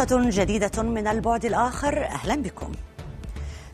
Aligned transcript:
حلقة 0.00 0.30
جديدة 0.30 0.82
من 0.82 1.06
البعد 1.06 1.44
الآخر 1.44 2.04
أهلا 2.04 2.34
بكم. 2.34 2.72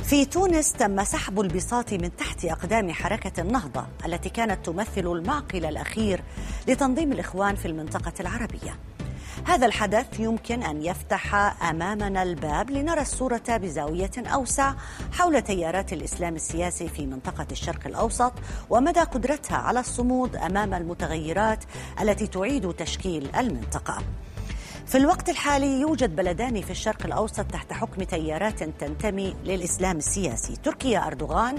في 0.04 0.24
تونس 0.24 0.72
تم 0.72 1.04
سحب 1.04 1.40
البساط 1.40 1.92
من 1.92 2.16
تحت 2.16 2.44
أقدام 2.44 2.92
حركة 2.92 3.40
النهضة 3.40 3.86
التي 4.06 4.28
كانت 4.28 4.66
تمثل 4.66 5.06
المعقل 5.06 5.64
الأخير 5.64 6.22
لتنظيم 6.68 7.12
الإخوان 7.12 7.54
في 7.54 7.68
المنطقة 7.68 8.12
العربية. 8.20 8.78
هذا 9.44 9.66
الحدث 9.66 10.20
يمكن 10.20 10.62
أن 10.62 10.82
يفتح 10.82 11.34
أمامنا 11.62 12.22
الباب 12.22 12.70
لنرى 12.70 13.00
الصورة 13.00 13.42
بزاوية 13.48 14.12
أوسع 14.18 14.74
حول 15.12 15.42
تيارات 15.42 15.92
الإسلام 15.92 16.34
السياسي 16.34 16.88
في 16.88 17.06
منطقة 17.06 17.46
الشرق 17.52 17.86
الأوسط 17.86 18.32
ومدى 18.70 19.00
قدرتها 19.00 19.56
على 19.56 19.80
الصمود 19.80 20.36
أمام 20.36 20.74
المتغيرات 20.74 21.64
التي 22.00 22.26
تعيد 22.26 22.72
تشكيل 22.72 23.36
المنطقة. 23.36 23.98
في 24.86 24.98
الوقت 24.98 25.28
الحالي 25.28 25.80
يوجد 25.80 26.16
بلدان 26.16 26.60
في 26.62 26.70
الشرق 26.70 27.06
الأوسط 27.06 27.44
تحت 27.44 27.72
حكم 27.72 28.02
تيارات 28.02 28.62
تنتمي 28.62 29.36
للإسلام 29.44 29.96
السياسي، 29.96 30.56
تركيا 30.56 31.06
أردوغان 31.06 31.58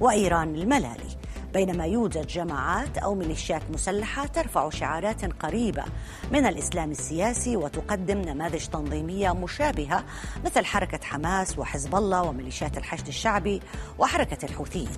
وإيران 0.00 0.54
الملالي، 0.54 1.16
بينما 1.54 1.86
يوجد 1.86 2.26
جماعات 2.26 2.98
أو 2.98 3.14
ميليشيات 3.14 3.62
مسلحة 3.70 4.26
ترفع 4.26 4.70
شعارات 4.70 5.24
قريبة 5.24 5.84
من 6.32 6.46
الإسلام 6.46 6.90
السياسي 6.90 7.56
وتقدم 7.56 8.18
نماذج 8.18 8.66
تنظيمية 8.66 9.32
مشابهة 9.32 10.04
مثل 10.44 10.64
حركة 10.64 11.04
حماس 11.04 11.58
وحزب 11.58 11.94
الله 11.94 12.22
وميليشيات 12.22 12.78
الحشد 12.78 13.06
الشعبي 13.06 13.60
وحركة 13.98 14.44
الحوثيين. 14.44 14.90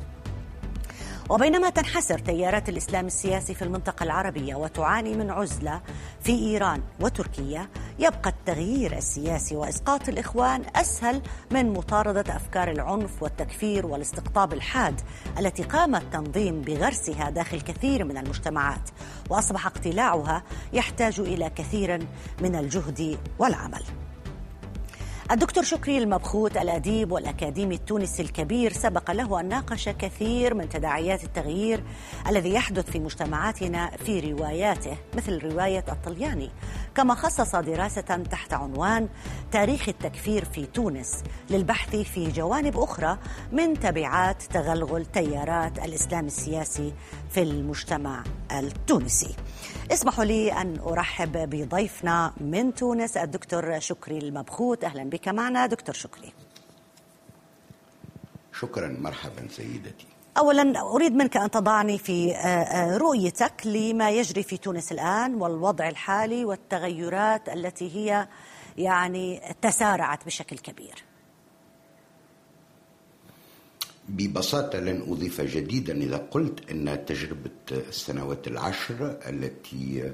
وبينما 1.31 1.71
تنحسر 1.71 2.19
تيارات 2.19 2.69
الإسلام 2.69 3.07
السياسي 3.07 3.55
في 3.55 3.63
المنطقة 3.63 4.05
العربية 4.05 4.55
وتعاني 4.55 5.15
من 5.15 5.31
عزلة 5.31 5.81
في 6.21 6.33
إيران 6.33 6.83
وتركيا 7.01 7.69
يبقى 7.99 8.31
التغيير 8.31 8.97
السياسي 8.97 9.57
وإسقاط 9.57 10.09
الإخوان 10.09 10.63
أسهل 10.77 11.23
من 11.51 11.73
مطاردة 11.73 12.37
أفكار 12.37 12.71
العنف 12.71 13.23
والتكفير 13.23 13.87
والاستقطاب 13.87 14.53
الحاد 14.53 15.01
التي 15.39 15.63
قام 15.63 15.95
التنظيم 15.95 16.63
بغرسها 16.63 17.31
داخل 17.31 17.61
كثير 17.61 18.05
من 18.05 18.19
المجتمعات 18.19 18.91
وأصبح 19.31 19.67
اقتلاعها 19.67 20.43
يحتاج 20.73 21.21
إلى 21.21 21.51
كثير 21.51 22.07
من 22.43 22.57
الجهد 22.57 23.19
والعمل. 23.39 23.83
الدكتور 25.31 25.65
شكري 25.65 25.99
المبخوت 25.99 26.57
الأديب 26.57 27.13
والأكاديمي 27.13 27.75
التونسي 27.75 28.23
الكبير 28.23 28.73
سبق 28.73 29.11
له 29.11 29.41
أن 29.41 29.49
ناقش 29.49 29.89
كثير 29.89 30.55
من 30.55 30.69
تداعيات 30.69 31.25
التغيير 31.25 31.85
الذي 32.29 32.55
يحدث 32.55 32.91
في 32.91 32.99
مجتمعاتنا 32.99 33.91
في 33.91 34.21
رواياته 34.33 34.97
مثل 35.15 35.39
رواية 35.53 35.85
الطلياني. 35.89 36.51
كما 36.95 37.15
خصص 37.15 37.57
دراسة 37.57 38.01
تحت 38.31 38.53
عنوان 38.53 39.09
تاريخ 39.53 39.89
التكفير 39.89 40.45
في 40.45 40.67
تونس 40.67 41.23
للبحث 41.51 41.97
في 41.97 42.31
جوانب 42.31 42.79
أخرى 42.79 43.19
من 43.53 43.81
تبعات 43.81 44.43
تغلغل 44.43 45.07
تيارات 45.07 45.79
الإسلام 45.79 46.27
السياسي 46.27 46.93
في 47.31 47.43
المجتمع 47.43 48.25
التونسي. 48.53 49.35
اسمحوا 49.93 50.25
لي 50.25 50.53
أن 50.53 50.79
أرحب 50.79 51.33
بضيفنا 51.51 52.33
من 52.41 52.75
تونس 52.75 53.17
الدكتور 53.17 53.81
شكري 53.81 54.19
المبخوت. 54.19 54.85
أهلا 54.85 55.05
بك. 55.05 55.20
معنا 55.29 55.67
دكتور 55.67 55.95
شكري. 55.95 56.33
شكرا 58.61 58.97
مرحبا 59.01 59.49
سيدتي. 59.51 60.07
اولا 60.39 60.81
أريد 60.81 61.13
منك 61.13 61.37
أن 61.37 61.51
تضعني 61.51 61.99
في 61.99 62.33
رؤيتك 63.01 63.67
لما 63.67 64.11
يجري 64.11 64.43
في 64.43 64.57
تونس 64.57 64.93
الآن 64.93 65.35
والوضع 65.35 65.89
الحالي 65.89 66.45
والتغيرات 66.45 67.49
التي 67.49 67.97
هي 67.97 68.29
يعني 68.79 69.55
تسارعت 69.63 70.27
بشكل 70.27 70.59
كبير. 70.59 71.05
ببساطة 74.09 74.79
لن 74.79 75.13
أضيف 75.13 75.41
جديدا 75.41 75.97
إذا 75.97 76.17
قلت 76.17 76.71
أن 76.71 77.05
تجربة 77.07 77.51
السنوات 77.71 78.47
العشر 78.47 79.19
التي 79.29 80.13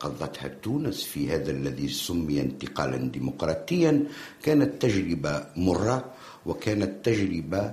قضتها 0.00 0.48
تونس 0.62 1.02
في 1.02 1.30
هذا 1.30 1.50
الذي 1.50 1.88
سمي 1.88 2.40
انتقالا 2.40 2.96
ديمقراطيا 2.96 4.06
كانت 4.42 4.82
تجربة 4.82 5.46
مرة 5.56 6.04
وكانت 6.46 7.04
تجربة 7.04 7.72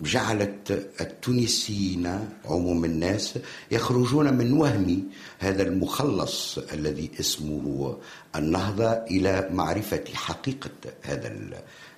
جعلت 0.00 0.90
التونسيين 1.00 2.28
عموم 2.44 2.84
الناس 2.84 3.38
يخرجون 3.70 4.34
من 4.34 4.52
وهم 4.52 5.08
هذا 5.38 5.62
المخلص 5.62 6.58
الذي 6.58 7.10
اسمه 7.20 7.96
النهضة 8.36 8.90
إلى 8.92 9.48
معرفة 9.52 10.04
حقيقة 10.14 10.70
هذا 11.02 11.36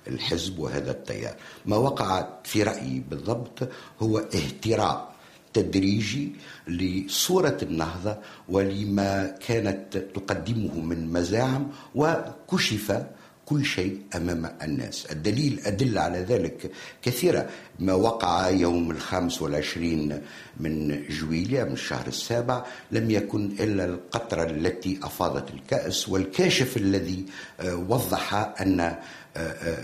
الحزب 0.07 0.59
وهذا 0.59 0.91
التيار. 0.91 1.35
ما 1.65 1.77
وقع 1.77 2.27
في 2.43 2.63
رأيي 2.63 3.03
بالضبط 3.09 3.69
هو 4.01 4.17
اهتراء 4.17 5.12
تدريجي 5.53 6.31
لصورة 6.67 7.57
النهضة 7.61 8.17
ولما 8.49 9.35
كانت 9.47 9.97
تقدمه 9.97 10.79
من 10.79 11.13
مزاعم 11.13 11.67
وكشف 11.95 13.03
كل 13.45 13.65
شيء 13.65 14.01
أمام 14.15 14.55
الناس. 14.63 15.05
الدليل 15.11 15.59
ادله 15.65 16.01
على 16.01 16.19
ذلك 16.19 16.71
كثيرة 17.01 17.49
ما 17.79 17.93
وقع 17.93 18.49
يوم 18.49 18.91
الخامس 18.91 19.41
والعشرين 19.41 20.21
من 20.59 21.03
جويليا 21.09 21.63
من 21.63 21.71
الشهر 21.73 22.07
السابع 22.07 22.65
لم 22.91 23.11
يكن 23.11 23.45
إلا 23.59 23.85
القطرة 23.85 24.43
التي 24.43 24.99
أفاضت 25.03 25.53
الكأس 25.53 26.09
والكاشف 26.09 26.77
الذي 26.77 27.25
وضح 27.63 28.33
أن 28.61 28.95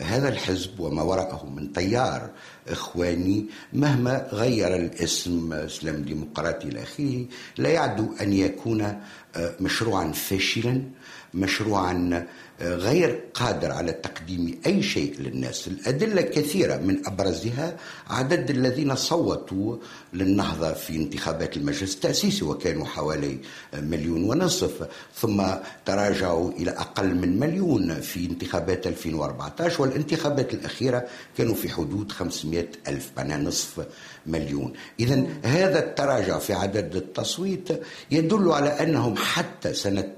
هذا 0.01 0.29
الحزب 0.29 0.79
وما 0.79 1.01
وراءه 1.01 1.45
من 1.45 1.73
تيار 1.73 2.29
إخواني 2.69 3.45
مهما 3.73 4.27
غير 4.31 4.75
الاسم 4.75 5.53
إسلام 5.53 5.95
ديمقراطي 6.03 6.83
آخره 6.83 7.25
لا 7.57 7.69
يعدو 7.69 8.13
أن 8.21 8.33
يكون 8.33 9.01
مشروعا 9.59 10.11
فاشلا 10.11 10.81
مشروعا 11.33 12.27
غير 12.61 13.19
قادر 13.33 13.71
على 13.71 13.91
تقديم 13.91 14.59
أي 14.65 14.83
شيء 14.83 15.15
للناس، 15.19 15.67
الأدلة 15.67 16.21
كثيرة 16.21 16.77
من 16.77 17.07
أبرزها 17.07 17.77
عدد 18.07 18.49
الذين 18.49 18.95
صوتوا 18.95 19.77
للنهضة 20.13 20.73
في 20.73 20.95
انتخابات 20.95 21.57
المجلس 21.57 21.95
التأسيسي 21.95 22.45
وكانوا 22.45 22.85
حوالي 22.85 23.37
مليون 23.73 24.23
ونصف، 24.23 24.87
ثم 25.15 25.43
تراجعوا 25.85 26.51
إلى 26.51 26.71
أقل 26.71 27.15
من 27.15 27.39
مليون 27.39 28.01
في 28.01 28.25
انتخابات 28.25 28.87
2014 28.87 29.81
والانتخابات 29.81 30.53
الأخيرة 30.53 31.07
كانوا 31.37 31.55
في 31.55 31.69
حدود 31.69 32.11
500 32.11 32.65
ألف 32.87 33.11
معناها 33.17 33.37
نصف 33.37 33.85
مليون، 34.25 34.73
اذا 34.99 35.27
هذا 35.43 35.79
التراجع 35.79 36.39
في 36.39 36.53
عدد 36.53 36.95
التصويت 36.95 37.81
يدل 38.11 38.51
على 38.51 38.69
أنهم 38.69 39.15
حتى 39.15 39.73
سنة 39.73 40.13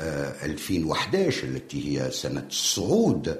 2011 0.00 1.44
التي 1.44 2.00
هي 2.00 2.10
سنة 2.10 2.44
الصعود 2.50 3.38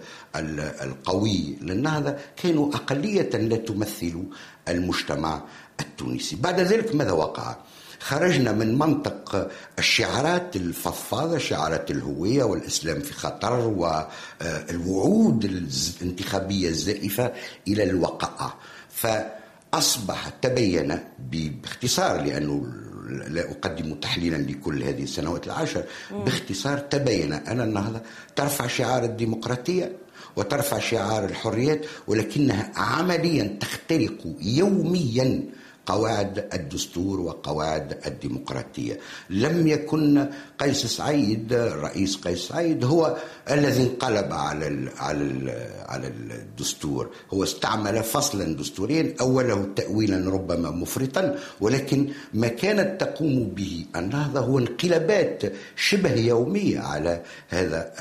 القوي 0.83 1.57
للنهضة 1.61 2.17
كانوا 2.37 2.75
أقلية 2.75 3.31
لا 3.31 3.57
تمثل 3.57 4.25
المجتمع 4.69 5.43
التونسي 5.81 6.37
بعد 6.37 6.61
ذلك 6.61 6.95
ماذا 6.95 7.13
وقع؟ 7.13 7.57
خرجنا 8.01 8.53
من 8.53 8.79
منطق 8.79 9.51
الشعارات 9.79 10.57
الفضفاضة 10.57 11.39
شعارات 11.39 11.91
الهوية 11.91 12.45
والإسلام 12.45 13.01
في 13.01 13.13
خطر 13.13 13.53
والوعود 14.41 15.45
الانتخابية 15.45 16.69
الزائفة 16.69 17.33
إلى 17.69 17.83
الوقائع 17.83 18.55
فأصبح 18.91 20.29
تبين 20.29 20.99
باختصار 21.31 22.21
لأنه 22.25 22.67
لا 23.09 23.51
أقدم 23.51 23.95
تحليلا 23.95 24.37
لكل 24.37 24.83
هذه 24.83 25.03
السنوات 25.03 25.47
العشر 25.47 25.85
باختصار 26.11 26.79
تبين 26.79 27.33
أن 27.33 27.61
النهضة 27.61 28.01
ترفع 28.37 28.67
شعار 28.67 29.05
الديمقراطية 29.05 29.93
وترفع 30.37 30.79
شعار 30.79 31.25
الحريات 31.25 31.87
ولكنها 32.07 32.73
عمليا 32.77 33.57
تخترق 33.61 34.19
يوميا 34.43 35.43
قواعد 35.87 36.49
الدستور 36.55 37.21
وقواعد 37.21 37.99
الديمقراطية. 38.07 38.99
لم 39.31 39.67
يكن 39.67 40.29
قيس 40.59 40.87
سعيد 40.87 41.53
رئيس 41.53 42.17
قيس 42.17 42.39
سعيد 42.49 42.85
هو 42.85 43.17
الذي 43.51 43.83
انقلب 43.83 44.33
على 44.33 44.91
على 44.97 45.53
على 45.89 46.07
الدستور. 46.07 47.11
هو 47.33 47.43
استعمل 47.43 48.03
فصلا 48.03 48.57
دستوريا 48.57 49.15
أوله 49.21 49.69
تاويلا 49.77 50.31
ربما 50.31 50.71
مفرطا 50.71 51.39
ولكن 51.61 52.09
ما 52.35 52.49
كانت 52.49 53.01
تقوم 53.01 53.45
به 53.45 53.87
النهضة 53.97 54.41
هو 54.41 54.59
انقلابات 54.59 55.43
شبه 55.77 56.15
يومية 56.15 56.81
على 56.81 57.23
هذا 57.49 57.93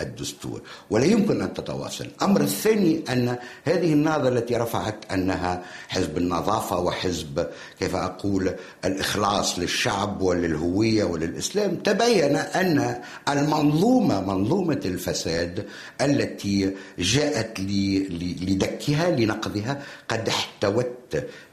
الدستور. 0.00 0.62
ولا 0.90 1.04
يمكن 1.04 1.42
أن 1.42 1.54
تتواصل. 1.54 2.04
الامر 2.04 2.40
الثاني 2.40 3.04
أن 3.12 3.36
هذه 3.64 3.92
النهضة 3.92 4.28
التي 4.28 4.56
رفعت 4.56 5.12
أنها 5.12 5.62
حزب 5.88 6.18
النظافة 6.18 6.80
وحزب 6.80 7.29
الحزب 7.38 7.46
كيف 7.80 7.96
أقول 7.96 8.54
الإخلاص 8.84 9.58
للشعب 9.58 10.20
وللهوية 10.22 11.04
وللإسلام 11.04 11.76
تبين 11.76 12.36
أن 12.36 13.02
المنظومة 13.28 14.20
منظومة 14.20 14.80
الفساد 14.84 15.66
التي 16.00 16.74
جاءت 16.98 17.60
لدكها 17.60 19.10
لنقضها 19.10 19.82
قد 20.08 20.28
احتوت 20.28 20.86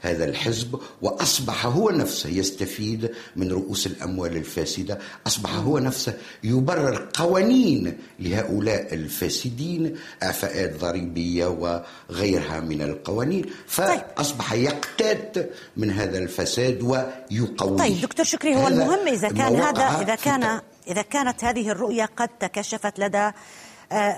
هذا 0.00 0.24
الحزب 0.24 0.80
وأصبح 1.02 1.66
هو 1.66 1.90
نفسه 1.90 2.30
يستفيد 2.30 3.10
من 3.36 3.52
رؤوس 3.52 3.86
الأموال 3.86 4.36
الفاسدة 4.36 4.98
أصبح 5.26 5.54
هو 5.54 5.78
نفسه 5.78 6.14
يبرر 6.44 7.08
قوانين 7.14 7.98
لهؤلاء 8.20 8.94
الفاسدين 8.94 9.96
إعفاءات 10.22 10.80
ضريبية 10.80 11.46
وغيرها 11.46 12.60
من 12.60 12.82
القوانين. 12.82 13.44
فأصبح 13.66 14.52
يقتات 14.52 15.50
من 15.76 15.90
هذا 15.90 16.18
الفساد 16.18 16.82
ويقويه 16.82 17.78
طيب 17.78 18.00
دكتور 18.00 18.24
شكري 18.24 18.56
هو 18.56 18.68
المهم 18.68 19.08
إذا 19.08 19.28
كان 19.28 19.56
هذا 19.56 19.82
إذا 20.02 20.14
كان 20.14 20.60
إذا 20.88 21.02
كانت 21.02 21.44
هذه 21.44 21.70
الرؤية 21.70 22.04
قد 22.16 22.28
تكشفت 22.40 22.98
لدى 22.98 23.30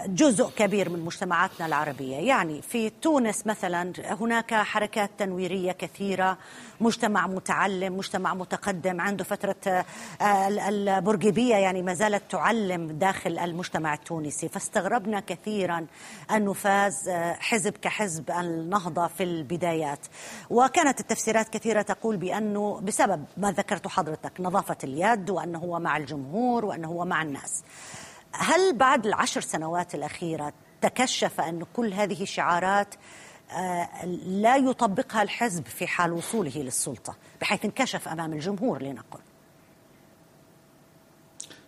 جزء 0.07 0.51
كبير 0.57 0.89
من 0.89 1.05
مجتمعاتنا 1.05 1.67
العربية. 1.67 2.17
يعني 2.17 2.63
في 2.63 2.91
تونس 2.91 3.47
مثلا 3.47 3.93
هناك 4.21 4.55
حركات 4.55 5.11
تنويرية 5.19 5.73
كثيرة. 5.73 6.39
مجتمع 6.81 7.27
متعلم 7.27 7.97
مجتمع 7.97 8.35
متقدم 8.35 9.01
عنده 9.01 9.25
فترة 9.25 9.57
آه، 9.67 10.49
البرجيبية 10.69 11.55
يعني 11.57 11.83
ما 11.83 11.95
زالت 11.95 12.23
تعلم 12.31 12.87
داخل 12.87 13.39
المجتمع 13.39 13.95
التونسي. 13.95 14.49
فاستغربنا 14.49 15.21
كثيرا 15.21 15.87
أنه 16.31 16.53
فاز 16.53 17.09
آه، 17.09 17.33
حزب 17.33 17.73
كحزب 17.73 18.31
النهضة 18.31 19.07
في 19.07 19.23
البدايات. 19.23 20.07
وكانت 20.51 21.01
التفسيرات 21.01 21.49
كثيرة 21.49 21.83
تقول 21.83 22.17
بأنه 22.17 22.81
بسبب 22.81 23.25
ما 23.37 23.53
ذكرته 23.53 23.91
حضرتك 23.91 24.33
نظافة 24.41 24.77
اليد 24.85 25.31
وأنه 25.31 25.59
هو 25.59 25.79
مع 25.79 25.97
الجمهور 25.97 26.65
وأنه 26.65 26.89
هو 26.89 27.05
مع 27.05 27.23
الناس. 27.23 27.63
هل 28.33 28.77
بعد 28.77 29.07
العشر 29.07 29.41
سنوات 29.41 29.95
الأخيرة 29.95 30.53
تكشف 30.81 31.41
أن 31.41 31.65
كل 31.77 31.93
هذه 31.93 32.23
الشعارات 32.23 32.95
آه، 33.51 34.05
لا 34.27 34.57
يطبقها 34.57 35.23
الحزب 35.23 35.67
في 35.67 35.87
حال 35.87 36.13
وصوله 36.13 36.57
للسلطة 36.57 37.17
بحيث 37.41 37.65
انكشف 37.65 38.09
أمام 38.09 38.33
الجمهور 38.33 38.83
لنقل؟ 38.83 39.21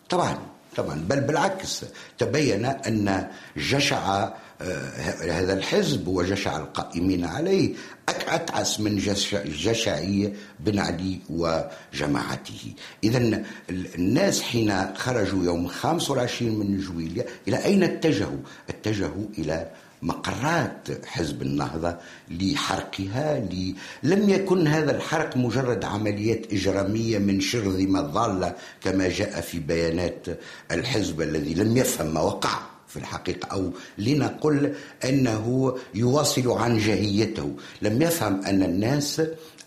طبعا. 0.08 0.38
طبعا 0.76 0.94
بل 1.08 1.20
بالعكس 1.20 1.84
تبين 2.18 2.64
أن 2.64 3.28
جشع 3.56 4.30
آه، 4.62 5.30
هذا 5.30 5.52
الحزب 5.52 6.08
وجشع 6.08 6.56
القائمين 6.56 7.24
عليه 7.24 7.74
أتعس 8.08 8.80
من 8.80 8.98
جشعي 9.46 10.32
بن 10.60 10.78
علي 10.78 11.18
وجماعته 11.30 12.72
إذا 13.04 13.44
الناس 13.70 14.42
حين 14.42 14.94
خرجوا 14.94 15.44
يوم 15.44 15.66
25 15.66 16.58
من 16.58 16.80
جويلية 16.80 17.26
إلى 17.48 17.64
أين 17.64 17.82
اتجهوا؟ 17.82 18.38
اتجهوا 18.68 19.26
إلى 19.38 19.70
مقرات 20.02 21.06
حزب 21.06 21.42
النهضة 21.42 21.96
لحرقها 22.30 23.38
لي 23.40 23.74
لم 24.02 24.30
يكن 24.30 24.66
هذا 24.66 24.96
الحرق 24.96 25.36
مجرد 25.36 25.84
عمليات 25.84 26.52
إجرامية 26.52 27.18
من 27.18 27.40
شرذمة 27.40 28.00
ضالة 28.00 28.54
كما 28.84 29.08
جاء 29.08 29.40
في 29.40 29.58
بيانات 29.58 30.26
الحزب 30.70 31.20
الذي 31.20 31.54
لم 31.54 31.76
يفهم 31.76 32.14
ما 32.14 32.20
وقع 32.20 32.58
في 32.88 32.96
الحقيقة 32.96 33.46
أو 33.46 33.70
لنقل 33.98 34.74
أنه 35.04 35.76
يواصل 35.94 36.50
عنجهيته 36.50 37.56
لم 37.82 38.02
يفهم 38.02 38.44
أن 38.44 38.62
الناس 38.62 39.22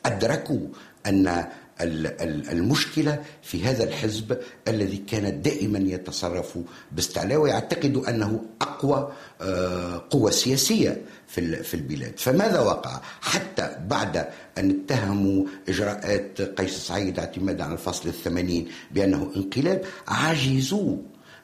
أدركوا 0.05 0.67
أن 1.05 1.45
المشكلة 1.81 3.23
في 3.41 3.63
هذا 3.63 3.83
الحزب 3.83 4.37
الذي 4.67 4.97
كان 4.97 5.41
دائما 5.41 5.79
يتصرف 5.79 6.57
باستعلاء 6.91 7.37
ويعتقد 7.37 7.97
أنه 7.97 8.41
أقوى 8.61 9.11
آه، 9.41 10.05
قوة 10.09 10.31
سياسية 10.31 11.01
في 11.27 11.73
البلاد. 11.73 12.19
فماذا 12.19 12.59
وقع؟ 12.59 13.01
حتى 13.21 13.77
بعد 13.87 14.27
أن 14.57 14.69
اتهموا 14.69 15.45
إجراءات 15.69 16.41
قيس 16.41 16.77
سعيد 16.77 17.19
اعتمادا 17.19 17.63
على 17.63 17.73
الفصل 17.73 18.09
الثمانين 18.09 18.67
بأنه 18.91 19.31
انقلاب 19.35 19.81
عجزوا 20.07 20.97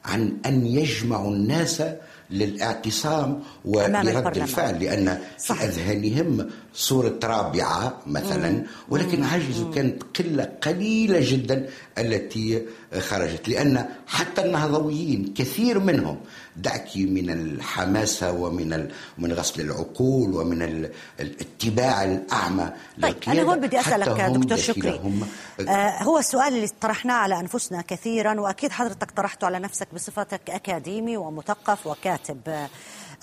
عن 0.04 0.36
أن 0.46 0.66
يجمعوا 0.66 1.34
الناس 1.34 1.82
للاعتصام 2.30 3.42
ولرد 3.64 4.36
الفعل 4.36 4.84
لأن 4.84 5.18
صح. 5.38 5.54
في 5.54 5.64
أذهانهم 5.64 6.50
صورة 6.74 7.18
رابعة 7.24 7.98
مثلا 8.06 8.64
ولكن 8.88 9.24
عجزوا 9.24 9.74
كانت 9.74 10.02
قلة 10.18 10.44
قليلة 10.62 11.18
جدا 11.22 11.68
التي 11.98 12.62
خرجت 12.98 13.48
لأن 13.48 13.86
حتى 14.06 14.44
النهضويين 14.44 15.34
كثير 15.36 15.78
منهم 15.78 16.20
دعك 16.56 16.96
من 16.96 17.30
الحماسة 17.30 18.32
ومن 18.32 18.88
من 19.18 19.32
غسل 19.32 19.60
العقول 19.60 20.34
ومن 20.34 20.88
الاتباع 21.20 22.04
الأعمى. 22.04 22.72
طيب 23.02 23.16
أنا 23.28 23.42
هون 23.42 23.60
بدي 23.60 23.80
أسألك 23.80 24.08
دكتور 24.08 24.58
شكري. 24.58 25.00
آه 25.68 26.02
هو 26.02 26.18
السؤال 26.18 26.54
اللي 26.54 26.68
طرحناه 26.80 27.14
على 27.14 27.40
أنفسنا 27.40 27.82
كثيرا 27.82 28.40
وأكيد 28.40 28.72
حضرتك 28.72 29.10
طرحته 29.10 29.44
على 29.46 29.58
نفسك 29.58 29.88
بصفتك 29.94 30.50
أكاديمي 30.50 31.16
ومثقف 31.16 31.86
وكاتب 31.86 32.40
آه 32.48 32.68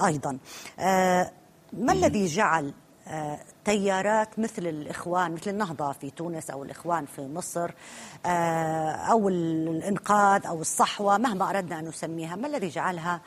أيضا. 0.05 0.37
آه 0.79 1.31
ما 1.73 1.93
الذي 1.93 2.25
جعل 2.25 2.73
تيارات 3.65 4.39
مثل 4.39 4.67
الإخوان 4.67 5.31
مثل 5.31 5.49
النهضة 5.49 5.91
في 5.91 6.09
تونس 6.09 6.49
أو 6.49 6.63
الإخوان 6.63 7.05
في 7.05 7.21
مصر 7.21 7.71
آه، 8.25 8.91
أو 8.91 9.29
الإنقاذ 9.29 10.45
أو 10.45 10.61
الصحوة 10.61 11.17
مهما 11.17 11.49
أردنا 11.49 11.79
أن 11.79 11.87
نسميها 11.87 12.35
ما 12.35 12.47
الذي 12.47 12.69
جعلها 12.69 13.21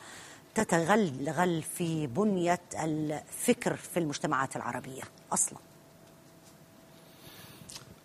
تتغلغل 0.55 1.61
في 1.61 2.07
بنية 2.07 2.61
الفكر 2.83 3.75
في 3.75 3.99
المجتمعات 3.99 4.55
العربية 4.55 5.01
أصلا؟ 5.33 5.59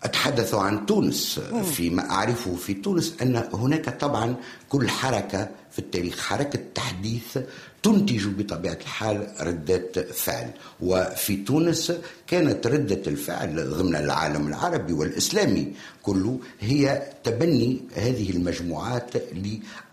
أتحدث 0.03 0.53
عن 0.53 0.85
تونس 0.85 1.39
فيما 1.73 2.09
أعرفه 2.09 2.55
في 2.55 2.73
تونس 2.73 3.21
أن 3.21 3.49
هناك 3.53 3.89
طبعا 3.89 4.35
كل 4.69 4.89
حركة 4.89 5.49
في 5.71 5.79
التاريخ. 5.79 6.19
حركة 6.19 6.59
تحديث 6.75 7.37
تنتج 7.83 8.27
بطبيعة 8.27 8.77
الحال 8.81 9.27
ردات 9.41 9.99
فعل. 9.99 10.51
وفي 10.81 11.35
تونس 11.35 11.93
كانت 12.27 12.67
ردة 12.67 13.01
الفعل 13.07 13.69
ضمن 13.69 13.95
العالم 13.95 14.47
العربي 14.47 14.93
والإسلامي 14.93 15.73
كله 16.03 16.39
هي 16.59 17.03
تبني 17.23 17.79
هذه 17.95 18.29
المجموعات 18.29 19.11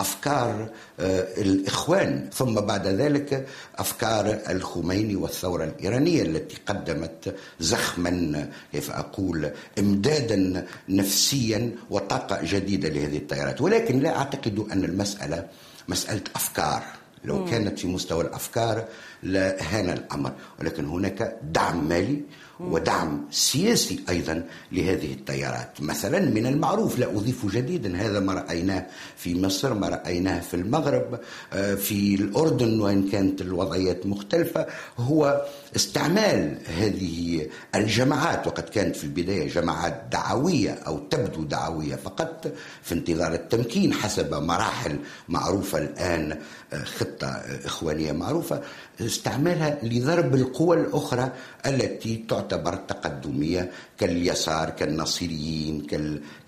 لأفكار 0.01 0.71
آه، 1.01 1.41
الإخوان. 1.43 2.29
ثم 2.35 2.55
بعد 2.55 2.87
ذلك 2.87 3.47
أفكار 3.77 4.39
الخميني 4.51 5.17
والثورة 5.17 5.65
الإيرانية 5.65 6.23
التي 6.23 6.57
قدمت 6.67 7.35
زخما 7.61 8.51
كيف 8.73 8.91
أقول 8.91 9.51
إمدادا 9.79 10.67
نفسيا 10.89 11.71
وطاقة 11.91 12.39
جديدة 12.45 12.89
لهذه 12.89 13.17
التيارات. 13.17 13.61
ولكن 13.61 13.99
لا 14.01 14.17
أعتقد 14.17 14.59
أن 14.73 14.85
المسألة 14.85 15.47
مسألة 15.89 16.23
أفكار. 16.35 16.83
لو 17.25 17.45
كانت 17.45 17.79
في 17.79 17.87
مستوى 17.87 18.25
الأفكار 18.25 18.85
لهان 19.23 19.91
الأمر. 19.91 20.33
ولكن 20.61 20.85
هناك 20.87 21.39
دعم 21.53 21.89
مالي 21.89 22.21
ودعم 22.61 23.25
سياسي 23.31 24.01
أيضا 24.09 24.45
لهذه 24.73 25.13
التيارات. 25.13 25.81
مثلا 25.81 26.21
من 26.21 26.47
المعروف 26.47 26.99
لا 26.99 27.07
أضيف 27.07 27.47
جديدا 27.47 27.97
هذا 27.97 28.21
ما 28.21 28.35
رأيناه 28.35 28.87
في 29.17 29.35
مصر 29.43 29.75
ما 29.75 29.89
رأيناه 29.89 30.41
في 30.41 30.55
المغرب 30.55 31.21
آه، 31.53 31.75
في 31.75 32.15
الأردن 32.15 32.81
وإن 32.81 33.09
كانت 33.09 33.41
الوضعيات 33.41 34.07
مختلفة. 34.07 34.67
هو 34.99 35.47
استعمال 35.77 36.59
هذه 36.79 37.47
الجماعات 37.75 38.47
وقد 38.47 38.63
كانت 38.63 38.97
في 38.97 39.05
البداية 39.05 39.49
جماعات 39.49 40.03
دعوية 40.13 40.71
أو 40.71 40.99
تبدو 40.99 41.43
دعوية 41.43 41.97
فقط 41.97 42.53
في 42.83 42.95
انتظار 42.95 43.35
التمكين 43.35 43.93
حسب 43.93 44.35
مراحل 44.35 44.99
معروفة 45.29 45.79
الآن 45.79 46.39
آه، 46.73 46.85
خطة 46.85 47.27
إخوانية 47.65 48.13
معروفة. 48.13 48.63
استعمالها 49.07 49.79
لضرب 49.83 50.35
القوى 50.35 50.77
الأخرى 50.77 51.33
التي 51.67 52.25
تعتبر 52.29 52.75
تقدمية 52.75 53.71
كاليسار 53.99 54.71
كالنصيريين 54.71 55.87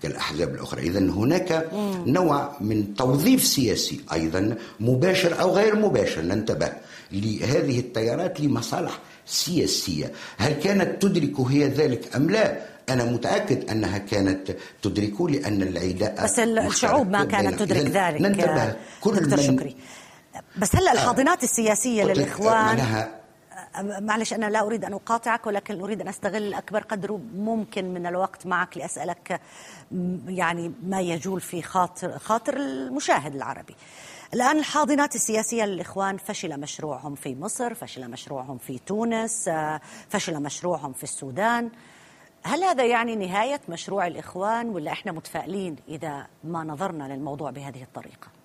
كالأحزاب 0.01 0.55
الأخرى. 0.55 0.81
اذا 0.81 0.99
هناك 0.99 1.69
نوع 2.05 2.57
من 2.61 2.95
توظيف 2.95 3.43
سياسي 3.43 3.99
أيضا 4.13 4.55
مباشر 4.79 5.41
أو 5.41 5.55
غير 5.55 5.75
مباشر. 5.75 6.21
ننتبه 6.21 6.71
لهذه 7.11 7.79
التيارات 7.79 8.41
لمصالح 8.41 8.99
سياسية. 9.25 10.11
هل 10.37 10.53
كانت 10.53 11.01
تدرك 11.01 11.39
هي 11.39 11.67
ذلك 11.67 12.15
أم 12.15 12.29
لا؟ 12.29 12.69
أنا 12.89 13.03
متأكد 13.03 13.69
أنها 13.69 13.97
كانت 13.97 14.55
تدرك 14.81 15.21
لأن 15.21 15.61
العداء 15.61 16.23
بس 16.23 16.39
الشعوب 16.39 17.09
ما 17.09 17.25
كانت 17.25 17.59
تدرك 17.59 17.85
ذلك 17.85 18.21
ننتبه 18.21 18.75
كل 19.01 19.29
من 19.29 19.37
شكري. 19.37 19.75
بس 20.57 20.75
هلا 20.75 20.91
الحاضنات 20.91 21.43
السياسية 21.43 22.03
للإخوان 22.03 23.07
معلش 23.81 24.33
أنا 24.33 24.45
لا 24.45 24.61
أريد 24.61 24.85
أن 24.85 24.93
أقاطعك 24.93 25.47
ولكن 25.47 25.81
أريد 25.81 26.01
أن 26.01 26.07
أستغل 26.07 26.53
أكبر 26.53 26.79
قدر 26.83 27.19
ممكن 27.35 27.93
من 27.93 28.05
الوقت 28.05 28.47
معك 28.47 28.77
لأسألك 28.77 29.41
يعني 30.27 30.73
ما 30.83 31.01
يجول 31.01 31.41
في 31.41 31.61
خاطر, 31.61 32.19
خاطر 32.19 32.57
المشاهد 32.57 33.35
العربي. 33.35 33.75
الآن 34.33 34.57
الحاضنات 34.57 35.15
السياسية 35.15 35.63
للإخوان 35.65 36.17
فشل 36.17 36.59
مشروعهم 36.59 37.15
في 37.15 37.35
مصر 37.35 37.73
فشل 37.73 38.11
مشروعهم 38.11 38.57
في 38.57 38.79
تونس 38.79 39.47
آه، 39.47 39.81
فشل 40.09 40.39
مشروعهم 40.43 40.93
في 40.93 41.03
السودان. 41.03 41.69
هل 42.43 42.63
هذا 42.63 42.85
يعني 42.85 43.15
نهاية 43.15 43.61
مشروع 43.69 44.07
الإخوان 44.07 44.69
ولا 44.69 44.91
إحنا 44.91 45.11
متفائلين 45.11 45.75
إذا 45.87 46.27
ما 46.43 46.63
نظرنا 46.63 47.03
للموضوع 47.13 47.51
بهذه 47.51 47.83
الطريقة؟ 47.83 48.38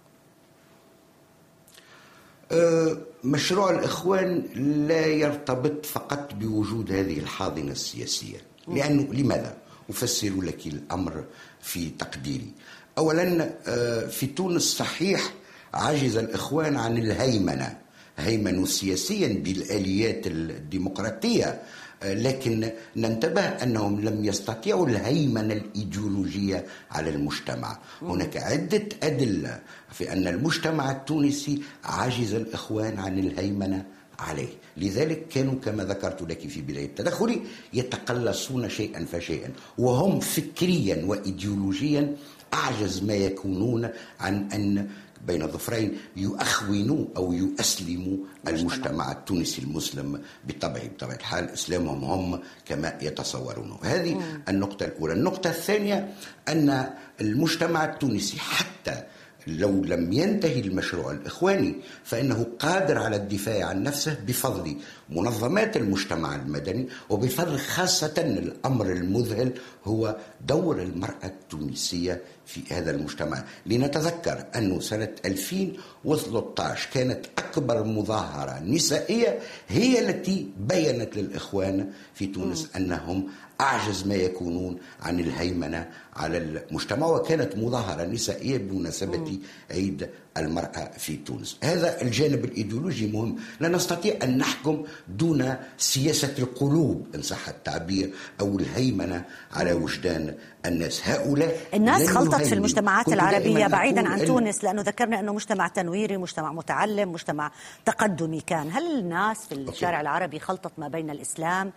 مشروع 3.25 3.71
الإخوان 3.71 4.43
لا 4.89 5.07
يرتبط 5.07 5.87
فقط 5.87 6.35
بوجود 6.35 6.93
هذه 6.93 7.19
الحاضنة 7.19 7.73
السياسية. 7.73 8.37
لأنه 8.69 9.15
لماذا؟ 9.15 9.57
أفسر 9.91 10.41
لك 10.41 10.67
الأمر 10.67 11.25
في 11.63 11.91
تقديري. 11.91 12.51
أولا 12.99 13.51
أه، 13.67 14.07
في 14.07 14.27
تونس 14.27 14.63
صحيح 14.63 15.33
عجز 15.75 16.17
الإخوان 16.17 16.77
عن 16.77 16.99
الهيمنة. 16.99 17.79
هيمنوا 18.19 18.67
سياسيا 18.67 19.29
بالآليات 19.29 20.27
الديمقراطية. 20.27 21.63
لكن 22.05 22.71
ننتبه 22.97 23.41
أنهم 23.41 24.01
لم 24.01 24.25
يستطيعوا 24.25 24.87
الهيمنة 24.89 25.55
الإيديولوجية 25.55 26.65
على 26.91 27.11
المجتمع. 27.11 27.79
هناك 28.03 28.37
عدة 28.37 28.83
أدلة 29.03 29.61
في 29.93 30.13
أن 30.13 30.27
المجتمع 30.27 30.91
التونسي 30.91 31.63
عجز 31.85 32.35
الإخوان 32.35 32.99
عن 32.99 33.19
الهيمنة 33.19 33.85
عليه. 34.19 34.49
لذلك 34.77 35.29
كانوا 35.29 35.55
كما 35.55 35.85
ذكرت 35.85 36.23
لك 36.23 36.49
في 36.49 36.61
بداية 36.63 36.95
تدخلي 36.95 37.41
يتقلصون 37.73 38.69
شيئا 38.69 39.05
فشيئا 39.05 39.51
وهم 39.79 40.21
فكريا 40.21 41.05
وإيديولوجيا 41.05 42.17
أعجز 42.55 43.03
ما 43.03 43.15
يكونون 43.15 43.89
عن 44.21 44.49
أن 44.53 44.89
بين 45.27 45.47
ظفرين 45.49 45.99
يؤخونوا 46.17 47.07
أو 47.17 47.33
يؤسلموا 47.33 48.17
المجتمع 48.49 49.13
التونسي 49.13 49.63
المسلم 49.63 50.23
بالطبع 50.45 50.81
بطبيعة 50.95 51.17
الحال 51.17 51.51
إسلامهم 51.51 52.05
هم 52.05 52.41
كما 52.67 52.99
يتصورون. 53.03 53.79
هذه 53.83 54.23
النقطة 54.49 54.87
الأولى. 54.87 55.13
النقطة 55.15 55.51
الثانية 55.51 56.15
أن 56.49 56.91
المجتمع 57.21 57.85
التونسي 57.85 58.39
حتى 58.39 59.03
لو 59.47 59.85
لم 59.85 60.13
ينتهي 60.13 60.61
المشروع 60.61 61.13
الإخواني 61.13 61.75
فإنه 62.05 62.47
قادر 62.59 62.99
على 62.99 63.17
الدفاع 63.17 63.67
عن 63.67 63.83
نفسه 63.83 64.19
بفضل 64.27 64.77
منظمات 65.11 65.77
المجتمع 65.77 66.35
المدني 66.35 66.89
وبفضل 67.11 67.59
خاصة 67.59 68.15
الأمر 68.19 68.93
المذهل 68.93 69.53
هو 69.85 70.17
دور 70.47 70.83
المرأة 70.83 71.25
التونسية 71.25 72.23
في 72.47 72.61
هذا 72.71 72.91
المجتمع. 72.91 73.45
لنتذكر 73.67 74.45
أنه 74.57 74.81
سنة 74.81 75.09
2013 75.25 76.89
كانت 76.95 77.27
أكبر 77.39 77.85
مظاهرة 77.85 78.61
نسائية 78.61 79.39
هي 79.69 80.09
التي 80.09 80.49
بينت 80.59 81.17
للإخوان 81.17 81.91
في 82.15 82.27
تونس 82.27 82.69
أنهم 82.77 83.29
أعجز 83.61 84.07
ما 84.07 84.15
يكونون 84.15 84.79
عن 85.01 85.21
الهيمنة 85.21 85.91
على 86.17 86.39
المجتمع 86.39 87.07
وكانت 87.07 87.57
مظاهرة 87.57 88.05
نسائية 88.05 88.59
بمناسبة 88.59 89.39
عيد 89.71 90.09
المرأة 90.37 90.91
في 90.99 91.17
تونس. 91.17 91.59
هذا 91.63 92.03
الجانب 92.03 92.45
الإيديولوجي 92.45 93.07
مهم. 93.07 93.37
لا 93.61 93.69
نستطيع 93.69 94.15
أن 94.23 94.39
نحكم 94.39 94.85
دون 95.09 95.55
سياسة 95.79 96.35
القلوب 96.39 97.07
إن 97.15 97.23
صح 97.23 97.49
التعبير 97.49 98.11
أو 98.41 98.59
الهيمنة 98.59 99.25
على 99.53 99.73
وجدان 99.73 100.35
الناس. 100.67 101.09
هؤلاء 101.09 101.57
الناس 101.75 102.09
خلطت 102.09 102.43
في 102.43 102.55
المجتمعات 102.55 103.09
العربية 103.09 103.67
بعيدا 103.67 104.09
عن 104.09 104.25
تونس 104.25 104.65
لأنه 104.65 104.83
ذكرنا 104.83 105.21
أنه 105.21 105.33
مجتمع 105.33 105.69
تنويري 105.69 106.17
مجتمع 106.17 106.53
متعلم 106.53 107.13
مجتمع 107.13 107.51
تقدمي 107.85 108.41
كان. 108.41 108.71
هل 108.73 108.99
الناس 108.99 109.47
في 109.47 109.55
الشارع 109.55 110.01
العربي 110.01 110.39
خلطت 110.39 110.73
ما 110.79 110.89
بين 110.89 111.11
الإسلام 111.11 111.73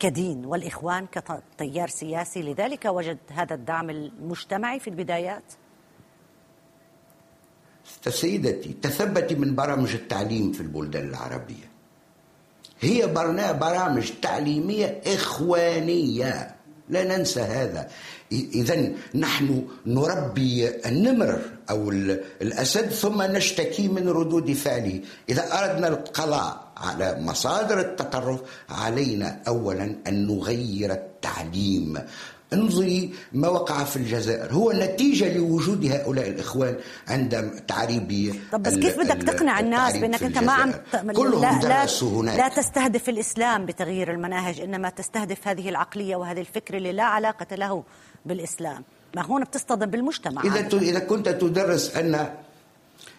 كدين 0.00 0.44
والإخوان 0.44 1.06
كتيار 1.06 1.88
سياسي؟ 1.88 2.42
لذلك 2.42 2.84
وجد 2.84 3.18
هذا 3.30 3.54
الدعم 3.54 3.90
المجتمعي 3.90 4.80
في 4.80 4.90
البدايات؟ 4.90 5.42
سيدتي 8.08 8.76
تثبتي 8.82 9.34
من 9.34 9.54
برامج 9.54 9.94
التعليم 9.94 10.52
في 10.52 10.60
البلدان 10.60 11.08
العربية. 11.08 11.68
هي 12.80 13.06
برامج 13.52 14.10
تعليمية 14.22 15.00
إخوانية. 15.06 16.54
لا 16.88 17.04
ننسى 17.04 17.40
هذا. 17.40 17.88
إذا 18.32 18.92
نحن 19.14 19.68
نربي 19.86 20.68
النمر 20.86 21.40
أو 21.70 21.90
الأسد 22.42 22.88
ثم 22.88 23.22
نشتكي 23.22 23.88
من 23.88 24.08
ردود 24.08 24.52
فعله. 24.52 25.00
إذا 25.28 25.42
أردنا 25.58 25.88
القضاء 25.88 26.72
على 26.76 27.18
مصادر 27.20 27.80
التطرف 27.80 28.40
علينا 28.70 29.42
أولا 29.48 29.96
أن 30.06 30.26
نغير 30.26 30.92
التعليم. 30.92 31.98
انظري 32.52 33.14
ما 33.32 33.48
وقع 33.48 33.84
في 33.84 33.96
الجزائر. 33.96 34.52
هو 34.52 34.72
نتيجة 34.72 35.36
لوجود 35.38 35.84
هؤلاء 35.84 36.28
الإخوان 36.28 36.76
عند 37.08 37.62
تعريب 37.68 38.34
طب 38.52 38.62
بس 38.62 38.74
كيف 38.74 38.98
بدك 38.98 39.22
تقنع 39.22 39.60
الناس 39.60 39.96
بأنك 39.96 40.22
أنت 40.22 40.38
ما 40.38 40.52
عم 40.52 40.72
كلهم 41.12 41.42
لا, 41.42 41.60
درسوا 41.60 42.10
لا, 42.10 42.20
هناك. 42.20 42.38
لا 42.38 42.48
تستهدف 42.62 43.08
الإسلام 43.08 43.66
بتغيير 43.66 44.10
المناهج 44.10 44.60
إنما 44.60 44.90
تستهدف 44.90 45.48
هذه 45.48 45.68
العقلية 45.68 46.16
وهذا 46.16 46.40
الفكر 46.40 46.76
اللي 46.76 46.92
لا 46.92 47.04
علاقة 47.04 47.56
له 47.56 47.84
بالإسلام. 48.26 48.84
ما 49.16 49.22
هون 49.22 49.44
بتصطدم 49.44 49.86
بالمجتمع. 49.86 50.42
إذا, 50.44 50.78
إذا 50.78 50.98
كنت 50.98 51.28
تدرس 51.28 51.96
أن 51.96 52.28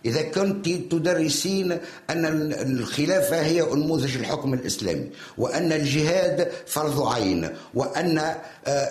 إذا 0.06 0.22
كنت 0.22 0.70
تدرسين 0.70 1.72
أن 2.10 2.26
الخلافة 2.54 3.42
هي 3.42 3.62
أنموذج 3.62 4.18
الحكم 4.18 4.54
الإسلامي 4.54 5.10
وأن 5.38 5.74
الجهاد 5.74 6.52
فرض 6.66 7.08
عين 7.08 7.50
وأن 7.74 8.18
آه، 8.18 8.38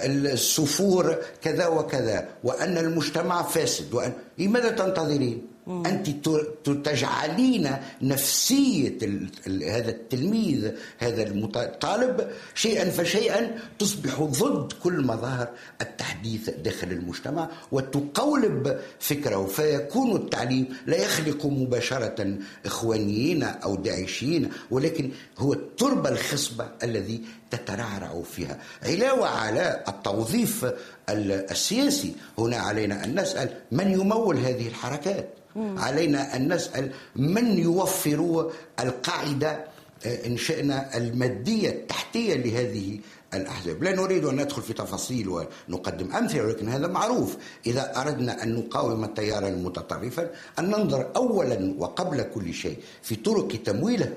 السفور 0.07 1.17
كذا 1.43 1.67
وكذا 1.67 2.29
وأن 2.45 2.79
المجتمع 2.79 3.43
فاسد 3.43 3.95
وأن 3.95 4.13
لماذا 4.39 4.71
تنتظرين؟ 4.71 5.47
أنت 5.69 6.29
تجعلين 6.65 7.71
نفسية 8.03 8.99
هذا 9.47 9.91
التلميذ 9.91 10.71
هذا 10.99 11.23
الطالب 11.57 12.31
شيئا 12.55 12.91
فشيئا 12.91 13.59
تصبح 13.79 14.21
ضد 14.23 14.73
كل 14.73 15.07
مظاهر 15.07 15.49
التحديث 15.81 16.51
داخل 16.51 16.93
المجتمع 16.93 17.49
وتقولب 17.73 18.81
فكره. 19.01 19.47
فيكون 19.47 20.17
التعليم 20.17 20.67
لا 20.87 20.97
يخلق 20.97 21.47
مباشرة 21.47 22.39
إخوانيين 22.67 23.43
أو 23.43 23.75
داعشيين 23.75 24.51
ولكن 24.71 25.11
هو 25.39 25.53
التربة 25.53 26.09
الخصبة 26.09 26.69
الذي 26.83 27.21
تترعرع 27.51 28.23
فيها. 28.23 28.59
علاوة 28.83 29.29
على 29.29 29.85
التوظيف 29.89 30.67
السياسي. 31.11 32.15
هنا 32.39 32.57
علينا 32.57 33.05
أن 33.05 33.21
نسأل 33.21 33.49
من 33.73 33.93
يمول 33.93 34.37
هذه 34.37 34.69
الحركات؟ 34.69 35.29
علينا 35.57 36.37
أن 36.37 36.53
نسأل 36.53 36.93
من 37.17 37.59
يوفر 37.59 38.51
القاعدة 38.81 39.65
آه، 40.07 40.27
إن 40.27 40.37
شئنا 40.37 40.97
المادية 40.97 41.69
التحتية 41.69 42.35
لهذه 42.35 42.99
الأحزاب. 43.35 43.83
لا 43.83 43.95
نريد 43.95 44.25
أن 44.25 44.37
ندخل 44.41 44.63
في 44.63 44.73
تفاصيل 44.73 45.29
ونقدم 45.29 46.15
أمثلة 46.17 46.45
ولكن 46.45 46.69
هذا 46.69 46.87
معروف. 46.87 47.37
إذا 47.67 48.01
أردنا 48.01 48.43
أن 48.43 48.55
نقاوم 48.55 49.07
تيارا 49.07 49.51
متطرفا 49.51 50.31
أن 50.59 50.65
ننظر 50.71 51.11
أولا 51.17 51.75
وقبل 51.79 52.23
كل 52.23 52.55
شيء 52.55 52.79
في 53.03 53.17
طرق 53.17 53.49
تمويله 53.65 54.13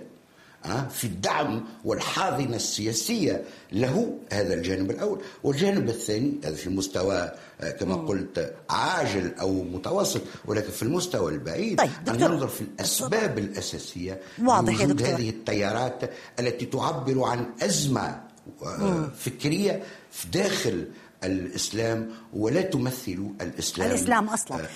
في 0.90 1.04
الدعم 1.04 1.64
والحاضنة 1.86 2.56
السياسية 2.56 3.44
له 3.72 4.18
هذا 4.32 4.54
الجانب 4.54 4.92
الأول. 4.92 5.22
والجانب 5.44 5.90
الثاني 5.90 6.34
هذا 6.44 6.56
في 6.56 6.70
مستوى 6.70 7.32
آه، 7.62 7.72
كما 7.72 7.96
قلت 7.96 8.54
عاجل 8.70 9.34
أو 9.40 9.64
متوسط 9.64 10.22
ولكن 10.46 10.72
في 10.72 10.84
المستوى 10.84 11.32
البعيد 11.32 11.78
طيب 11.78 11.90
أن 12.08 12.20
ننظر 12.20 12.48
في 12.48 12.62
الأسباب 12.62 13.38
الأساسية 13.38 14.20
واضح 14.44 14.80
يا 14.82 14.86
دكتور. 14.86 15.08
هذه 15.08 15.30
التيارات 15.30 16.10
التي 16.40 16.66
تعبر 16.66 17.24
عن 17.24 17.46
أزمة 17.62 18.22
آه، 18.64 19.10
فكرية 19.20 19.84
في 20.12 20.28
داخل 20.28 20.88
الإسلام 21.24 22.10
ولا 22.34 22.62
تمثل 22.62 23.32
الإسلام 23.42 23.90
الإسلام 23.92 24.30
أصلا. 24.30 24.64
آه، 24.64 24.68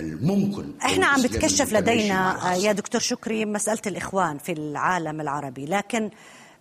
الممكن. 0.00 0.72
إحنا 0.84 1.06
عم 1.06 1.22
بتكشف 1.22 1.72
لدينا 1.72 2.54
يا 2.54 2.72
دكتور 2.72 3.00
شكري 3.00 3.44
مسألة 3.44 3.82
الإخوان 3.86 4.38
في 4.38 4.52
العالم 4.52 5.20
العربي. 5.20 5.66
لكن 5.66 6.10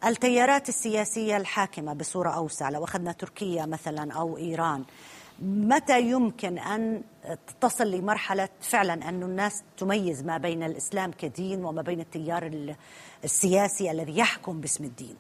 التيارات 0.05 0.69
السياسية 0.69 1.38
الحاكمة 1.38 1.93
بصورة 1.93 2.29
أوسع 2.29 2.69
لو 2.69 2.84
أخذنا 2.84 3.12
تركيا 3.12 3.65
مثلا 3.65 4.13
أو 4.13 4.38
إيران 4.38 4.84
متى 5.41 6.01
يمكن 6.01 6.58
أن 6.58 7.01
تصل 7.62 7.91
لمرحلة 7.91 8.50
فعلا 8.62 9.10
أن 9.10 9.24
الناس 9.24 9.63
تميز 9.77 10.24
ما 10.24 10.38
بين 10.38 10.63
الإسلام 10.63 11.12
كدين 11.12 11.65
وما 11.65 11.81
بين 11.81 12.00
التيار 12.00 12.75
السياسي 13.24 13.91
الذي 13.91 14.17
يحكم 14.17 14.62
باسم 14.62 14.84
الدين؟ 14.84 15.15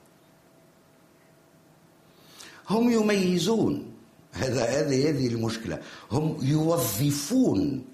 هم 2.69 2.91
يميزون. 2.91 3.93
هذا 4.31 4.63
هذه 4.63 5.09
هذه 5.09 5.27
المشكلة. 5.27 5.79
هم 6.11 6.37
يوظفون 6.41 7.85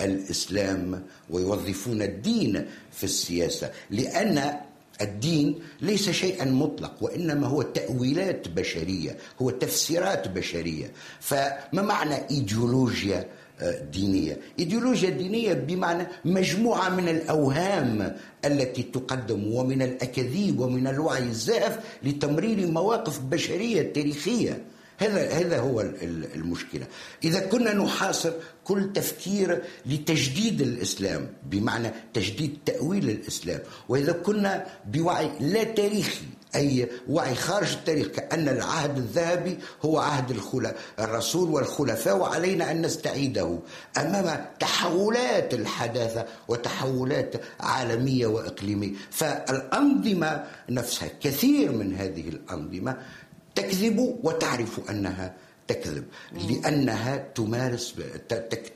الإسلام 0.00 1.02
ويوظفون 1.30 2.02
الدين 2.02 2.66
في 2.92 3.04
السياسة 3.04 3.70
لأن 3.90 4.54
الدين 5.00 5.58
ليس 5.80 6.10
شيئا 6.10 6.44
مطلق 6.44 7.02
وإنما 7.02 7.46
هو 7.46 7.62
تأويلات 7.62 8.48
بشرية 8.48 9.16
هو 9.42 9.50
تفسيرات 9.50 10.28
بشرية. 10.28 10.92
فما 11.20 11.82
معنى 11.82 12.14
إيديولوجيا 12.30 13.28
آه، 13.60 13.78
دينية؟ 13.92 14.40
إيديولوجيا 14.58 15.10
دينية 15.10 15.52
بمعنى 15.52 16.06
مجموعة 16.24 16.88
من 16.88 17.08
الأوهام 17.08 18.16
التي 18.44 18.82
تقدم 18.82 19.52
ومن 19.52 19.82
الأكاذيب 19.82 20.60
ومن 20.60 20.86
الوعي 20.86 21.22
الزائف 21.22 21.78
لتمرير 22.02 22.66
مواقف 22.66 23.20
بشرية 23.20 23.92
تاريخية. 23.92 24.62
هذا 24.98 25.30
هذا 25.30 25.58
هو 25.58 25.80
المشكلة. 26.34 26.86
إذا 27.24 27.40
كنا 27.40 27.74
نحاصر 27.74 28.32
كل 28.64 28.92
تفكير 28.92 29.62
لتجديد 29.86 30.60
الإسلام 30.60 31.28
بمعنى 31.42 31.90
تجديد 32.14 32.58
تأويل 32.66 33.10
الإسلام. 33.10 33.60
وإذا 33.88 34.12
كنا 34.12 34.66
بوعي 34.86 35.30
لا 35.40 35.64
تاريخي 35.64 36.24
أي 36.54 36.88
وعي 37.08 37.34
خارج 37.34 37.72
التاريخ 37.72 38.06
كأن 38.06 38.48
العهد 38.48 38.96
الذهبي 38.96 39.58
هو 39.82 39.98
عهد 39.98 40.40
الرسول 40.98 41.50
والخلفاء 41.50 42.16
وعلينا 42.16 42.70
أن 42.70 42.82
نستعيده. 42.82 43.58
أمام 43.98 44.46
تحولات 44.60 45.54
الحداثة 45.54 46.26
وتحولات 46.48 47.34
عالمية 47.60 48.26
وإقليمية. 48.26 48.92
فالأنظمة 49.10 50.44
نفسها 50.70 51.08
كثير 51.20 51.72
من 51.72 51.94
هذه 51.96 52.28
الأنظمة 52.28 52.96
تكذب 53.54 54.18
وتعرف 54.22 54.90
أنها 54.90 55.34
تكذب 55.68 56.04
لأنها 56.32 57.16
تمارس 57.34 57.94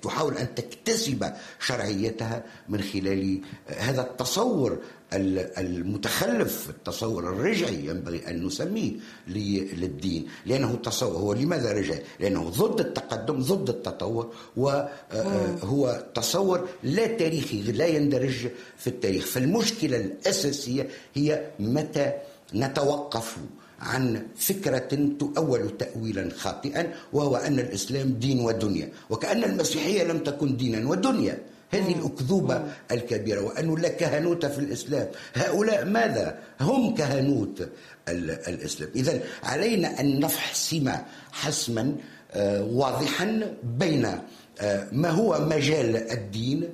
تحاول 0.02 0.36
أن 0.36 0.54
تكتسب 0.54 1.32
شرعيتها 1.60 2.44
من 2.68 2.82
خلال 2.82 3.40
هذا 3.66 4.00
التصور 4.00 4.78
المتخلف 5.12 6.70
التصور 6.70 7.28
الرجعي 7.28 7.86
ينبغي 7.86 8.30
أن 8.30 8.46
نسميه 8.46 8.92
للدين. 9.28 10.26
لأنه 10.46 10.74
تصور 10.74 11.16
هو 11.16 11.32
لماذا 11.32 11.72
رجعي؟ 11.72 12.02
لأنه 12.20 12.48
ضد 12.48 12.80
التقدم 12.80 13.38
ضد 13.42 13.68
التطور 13.68 14.32
وهو 14.56 16.04
تصور 16.14 16.68
لا 16.82 17.06
تاريخي 17.06 17.62
لا 17.62 17.86
يندرج 17.86 18.48
في 18.78 18.86
التاريخ. 18.86 19.26
فالمشكلة 19.26 19.96
الأساسية 19.96 20.88
هي 21.14 21.50
متى 21.58 22.12
نتوقف 22.54 23.36
عن 23.80 24.26
فكرة 24.36 25.08
تؤول 25.18 25.76
تأويلا 25.78 26.30
خاطئا 26.36 26.92
وهو 27.12 27.36
أن 27.36 27.58
الإسلام 27.58 28.12
دين 28.12 28.40
ودنيا 28.40 28.88
وكأن 29.10 29.44
المسيحية 29.44 30.04
لم 30.04 30.18
تكن 30.18 30.56
دينا 30.56 30.88
ودنيا. 30.88 31.38
هذه 31.70 31.94
الأكذوبة 31.94 32.64
الكبيرة 32.92 33.40
وأنه 33.40 33.78
لا 33.78 33.88
كهنوت 33.88 34.46
في 34.46 34.58
الإسلام. 34.58 35.08
هؤلاء 35.34 35.84
ماذا؟ 35.84 36.38
هم 36.60 36.94
كهنوت 36.94 37.68
الإسلام. 38.48 38.90
إذا 38.96 39.20
علينا 39.42 40.00
أن 40.00 40.20
نفحصم 40.20 40.92
حسما 41.32 41.96
آه، 42.32 42.62
واضحا 42.62 43.56
بين 43.62 44.04
آه، 44.60 44.88
ما 44.92 45.10
هو 45.10 45.46
مجال 45.50 45.96
الدين 45.96 46.68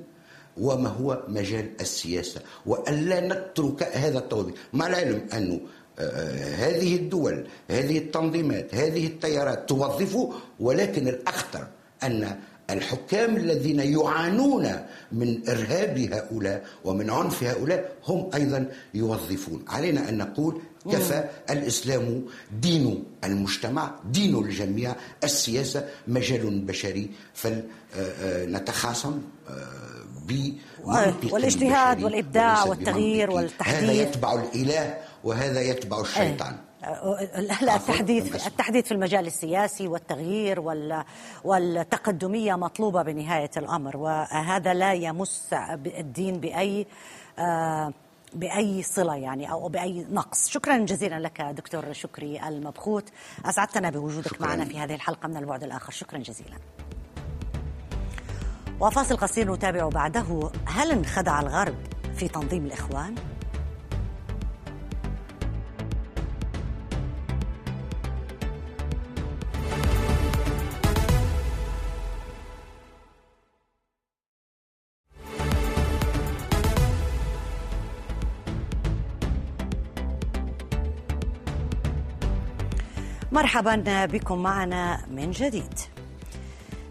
وما 0.57 0.89
هو 0.89 1.23
مجال 1.27 1.69
السياسة. 1.81 2.41
وأن 2.65 3.05
لا 3.05 3.19
نترك 3.27 3.83
هذا 3.83 4.17
التوضيح. 4.17 4.55
مع 4.73 4.87
العلم 4.87 5.27
أنه 5.33 5.59
هذه 6.57 6.95
الدول 6.95 7.47
هذه 7.71 7.97
التنظيمات 7.97 8.75
هذه 8.75 9.07
التيارات 9.07 9.69
توظفه 9.69 10.33
ولكن 10.59 11.07
الأخطر 11.07 11.67
أن 12.03 12.39
الحكام 12.69 13.35
الذين 13.37 13.79
يعانون 13.79 14.71
من 15.11 15.49
إرهاب 15.49 15.97
هؤلاء 16.13 16.65
ومن 16.83 17.09
عنف 17.09 17.43
هؤلاء 17.43 17.95
هم 18.07 18.29
أيضا 18.35 18.65
يوظفون. 18.93 19.65
علينا 19.67 20.09
أن 20.09 20.17
نقول 20.17 20.61
كفى 20.91 21.23
الإسلام 21.49 22.25
دين 22.61 23.03
المجتمع 23.23 23.95
دين 24.11 24.35
الجميع 24.35 24.95
السياسة 25.23 25.87
مجال 26.07 26.59
بشري. 26.59 27.09
فلنتخاصم 27.33 29.21
والاجتهاد 31.31 32.03
والإبداع 32.03 32.63
والتغيير 32.63 33.31
والتحديث. 33.31 33.89
هذا 33.89 33.91
يتبع 33.91 34.33
الإله 34.33 34.97
وهذا 35.25 35.61
يتبع 35.61 36.01
الشيطان. 36.01 36.57
لا 37.61 37.75
التحديث 37.75 38.47
التحديث 38.47 38.85
في 38.85 38.91
المجال 38.91 39.27
السياسي 39.27 39.87
والتغيير 39.87 40.59
والتقدمية 41.43 42.55
مطلوبة 42.55 43.01
بنهاية 43.01 43.51
الأمر 43.57 43.97
وهذا 43.97 44.73
لا 44.73 44.93
يمس 44.93 45.49
الدين 45.85 46.39
بأي 46.39 46.87
آه، 47.39 47.93
بأي 48.33 48.83
صلة 48.83 49.15
يعني 49.15 49.51
أو 49.51 49.67
بأي 49.67 50.05
نقص. 50.11 50.49
شكرا 50.49 50.77
جزيلا 50.77 51.19
لك 51.19 51.41
دكتور 51.41 51.93
شكري 51.93 52.47
المبخوت. 52.47 53.09
أسعدتنا 53.45 53.89
بوجودك 53.89 54.27
شكرا. 54.27 54.47
معنا 54.47 54.65
في 54.65 54.79
هذه 54.79 54.95
الحلقة 54.95 55.27
من 55.27 55.37
البعد 55.37 55.63
الآخر. 55.63 55.91
شكرا 55.91 56.19
جزيلا. 56.19 56.57
وفاصل 58.79 59.17
قصير 59.17 59.53
نتابع 59.53 59.89
بعده. 59.89 60.51
هل 60.65 60.91
انخدع 60.91 61.39
الغرب 61.39 61.75
في 62.15 62.27
تنظيم 62.27 62.65
الإخوان؟ 62.65 63.15
مرحبا 83.35 84.05
بكم 84.05 84.43
معنا 84.43 85.05
من 85.11 85.31
جديد. 85.31 85.73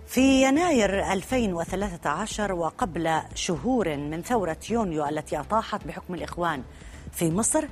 في 0.07 0.43
يناير 0.43 1.13
2013 1.13 2.53
وقبل 2.53 3.21
شهور 3.35 3.97
من 3.97 4.23
ثورة 4.23 4.57
يونيو 4.71 5.07
التي 5.07 5.41
أطاحت 5.41 5.87
بحكم 5.87 6.15
الإخوان 6.15 6.63
في 7.13 7.31
مصر 7.31 7.65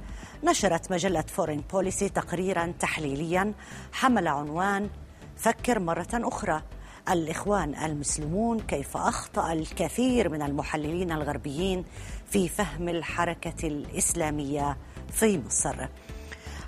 نشرت 0.45 0.93
مجلة 0.93 1.21
فورين 1.23 1.65
بوليسي 1.73 2.09
تقريرا 2.09 2.73
تحليليا 2.81 3.53
حمل 3.93 4.29
عنوان 4.29 4.91
فكر 5.37 5.79
مرة 5.79 6.09
أخرى 6.15 6.63
الإخوان 7.11 7.75
المسلمون 7.75 8.61
كيف 8.61 8.97
أخطأ 8.97 9.53
الكثير 9.53 10.29
من 10.29 10.43
المحللين 10.43 11.13
الغربيين 11.13 11.85
في 12.31 12.49
فهم 12.49 12.89
الحركة 12.89 13.67
الإسلامية 13.67 14.77
في 15.13 15.41
مصر 15.47 15.89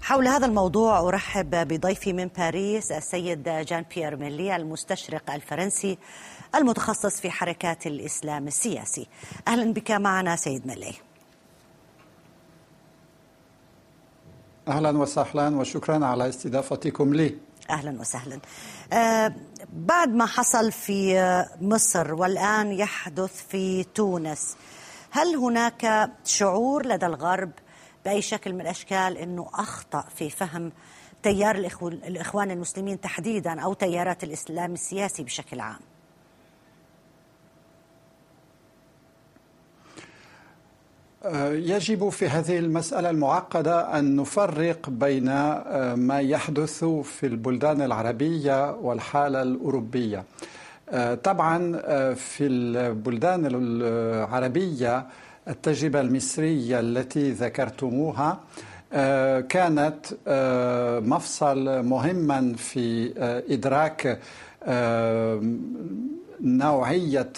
حول 0.05 0.29
هذا 0.29 0.47
الموضوع 0.47 1.01
أرحب 1.01 1.51
بضيفي 1.51 2.13
من 2.13 2.27
باريس 2.27 2.93
السيد 2.93 3.49
جان 3.49 3.85
بيير 3.95 4.17
ميلي 4.17 4.57
المستشرق 4.57 5.31
الفرنسي 5.31 5.99
المتخصص 6.55 7.21
في 7.21 7.31
حركات 7.31 7.87
الإسلام 7.87 8.47
السياسي. 8.47 9.07
أهلا 9.49 9.73
بك 9.73 9.91
معنا 9.91 10.37
سيد 10.37 10.67
ميلي. 10.67 10.95
أهلا 14.69 14.99
وسهلا 14.99 15.57
وشكرا 15.57 16.07
على 16.07 16.29
استضافتكم 16.29 17.15
لي. 17.15 17.39
أهلا 17.71 18.01
وسهلا. 18.01 18.41
آه 18.93 19.35
بعد 19.73 20.09
ما 20.09 20.27
حصل 20.27 20.73
في 20.73 21.19
مصر 21.61 22.15
والآن 22.15 22.73
يحدث 22.73 23.47
في 23.49 23.85
تونس، 23.85 24.57
هل 25.11 25.37
هناك 25.37 26.11
شعور 26.25 26.87
لدى 26.87 27.07
الغرب 27.07 27.51
بأي 28.05 28.23
شكل 28.23 28.53
من 28.53 28.61
الأشكال 28.61 29.19
إنه 29.19 29.49
أخطأ 29.55 30.05
في 30.17 30.31
فهم 30.31 30.73
تيار 31.23 31.57
الإخوان 31.83 32.51
المسلمين 32.51 33.01
تحديدا 33.01 33.61
أو 33.61 33.73
تيارات 33.73 34.25
الإسلام 34.25 34.73
السياسي 34.73 35.23
بشكل 35.23 35.61
عام 35.61 35.81
آه، 41.25 41.53
يجب 41.53 42.09
في 42.09 42.29
هذه 42.29 42.59
المسألة 42.59 43.11
المعقدة 43.11 43.99
أن 43.99 44.17
نفرق 44.17 44.91
بين 44.91 45.29
آه، 45.29 45.95
ما 45.95 46.21
يحدث 46.21 46.85
في 46.85 47.27
البلدان 47.27 47.83
العربية 47.83 48.71
والحالة 48.75 49.43
الأوروبية. 49.43 50.25
آه، 50.91 51.15
طبعا 51.15 51.73
في 52.15 52.47
البلدان 52.47 53.49
العربية 53.51 55.07
التجربة 55.49 56.01
المصرية 56.01 56.81
التي 56.81 57.31
ذكرتموها 57.31 58.41
آه، 58.93 59.41
كانت 59.41 60.07
آه، 60.27 61.01
مفصل 61.01 61.83
مهما 61.83 62.55
في 62.57 63.13
آه، 63.19 63.43
إدراك 63.49 64.19
نوعية 66.41 67.29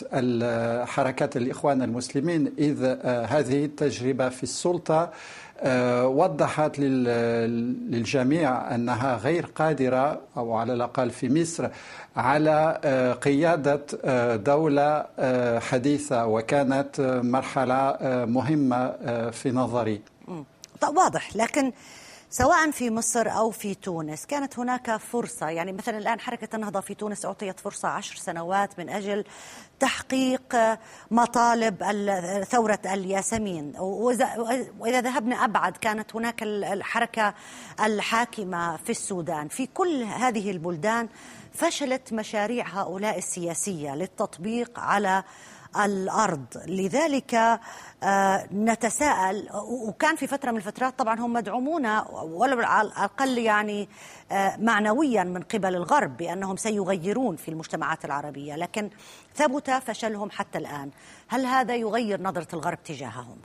حركات 0.84 1.36
الإخوان 1.36 1.82
المسلمين 1.82 2.52
إذ 2.58 2.84
هذه 3.04 3.64
التجربة 3.64 4.28
في 4.28 4.42
السلطة 4.42 5.10
وضحت 6.04 6.78
للجميع 6.78 8.74
أنها 8.74 9.16
غير 9.16 9.46
قادرة 9.46 10.20
أو 10.36 10.54
على 10.54 10.72
الأقل 10.72 11.10
في 11.10 11.28
مصر 11.40 11.68
على 12.16 12.78
قيادة 13.22 13.80
دولة 14.36 15.06
حديثة 15.60 16.26
وكانت 16.26 17.20
مرحلة 17.24 17.96
مهمة 18.26 18.90
في 19.30 19.50
نظري. 19.50 20.00
واضح 20.96 21.36
لكن 21.36 21.72
سواء 22.30 22.70
في 22.70 22.90
مصر 22.90 23.30
أو 23.30 23.50
في 23.50 23.74
تونس 23.74 24.26
كانت 24.26 24.58
هناك 24.58 24.96
فرصة 24.96 25.48
يعني 25.48 25.72
مثلا 25.72 25.98
الآن 25.98 26.20
حركة 26.20 26.56
النهضة 26.56 26.80
في 26.80 26.94
تونس 26.94 27.24
أعطيت 27.24 27.60
فرصة 27.60 27.88
عشر 27.88 28.16
سنوات 28.16 28.78
من 28.78 28.88
أجل 28.88 29.24
تحقيق 29.80 30.56
مطالب 31.10 31.84
ثورة 32.50 32.78
الياسمين. 32.84 33.72
وإذا 33.78 35.00
ذهبنا 35.00 35.44
أبعد 35.44 35.76
كانت 35.76 36.16
هناك 36.16 36.42
الحركة 36.42 37.34
الحاكمة 37.84 38.76
في 38.76 38.90
السودان. 38.90 39.48
في 39.48 39.66
كل 39.66 40.02
هذه 40.02 40.50
البلدان 40.50 41.08
فشلت 41.54 42.12
مشاريع 42.12 42.66
هؤلاء 42.68 43.18
السياسية 43.18 43.94
للتطبيق 43.94 44.80
على 44.80 45.22
الأرض. 45.84 46.46
لذلك 46.66 47.34
آه، 48.02 48.48
نتساءل 48.52 49.48
وكان 49.64 50.16
في 50.16 50.26
فترة 50.26 50.50
من 50.50 50.56
الفترات 50.56 50.98
طبعا 50.98 51.20
هم 51.20 51.32
مدعومون 51.32 51.86
ولو 52.10 52.60
على 52.60 52.88
الأقل 52.88 53.38
يعني 53.38 53.88
آه، 54.32 54.56
معنويا 54.56 55.24
من 55.24 55.42
قبل 55.42 55.76
الغرب 55.76 56.16
بأنهم 56.16 56.56
سيغيرون 56.56 57.36
في 57.36 57.48
المجتمعات 57.48 58.04
العربية. 58.04 58.56
لكن 58.56 58.90
ثبت 59.34 59.70
فشلهم 59.70 60.30
حتى 60.30 60.58
الآن. 60.58 60.90
هل 61.28 61.46
هذا 61.46 61.76
يغير 61.76 62.22
نظرة 62.22 62.48
الغرب 62.54 62.82
تجاههم؟ 62.82 63.38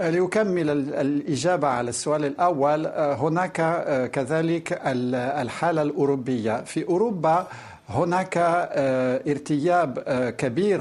لأكمل 0.00 0.70
الإجابة 0.70 1.68
على 1.68 1.88
السؤال 1.90 2.24
الأول 2.24 2.86
آه، 2.86 3.14
هناك 3.14 3.60
آه، 3.60 4.06
كذلك 4.06 4.80
الحالة 4.86 5.82
الأوروبية. 5.82 6.60
في 6.64 6.88
أوروبا 6.88 7.46
هناك 7.88 8.36
آه، 8.36 9.20
ارتياب 9.28 9.98
كبير 10.38 10.80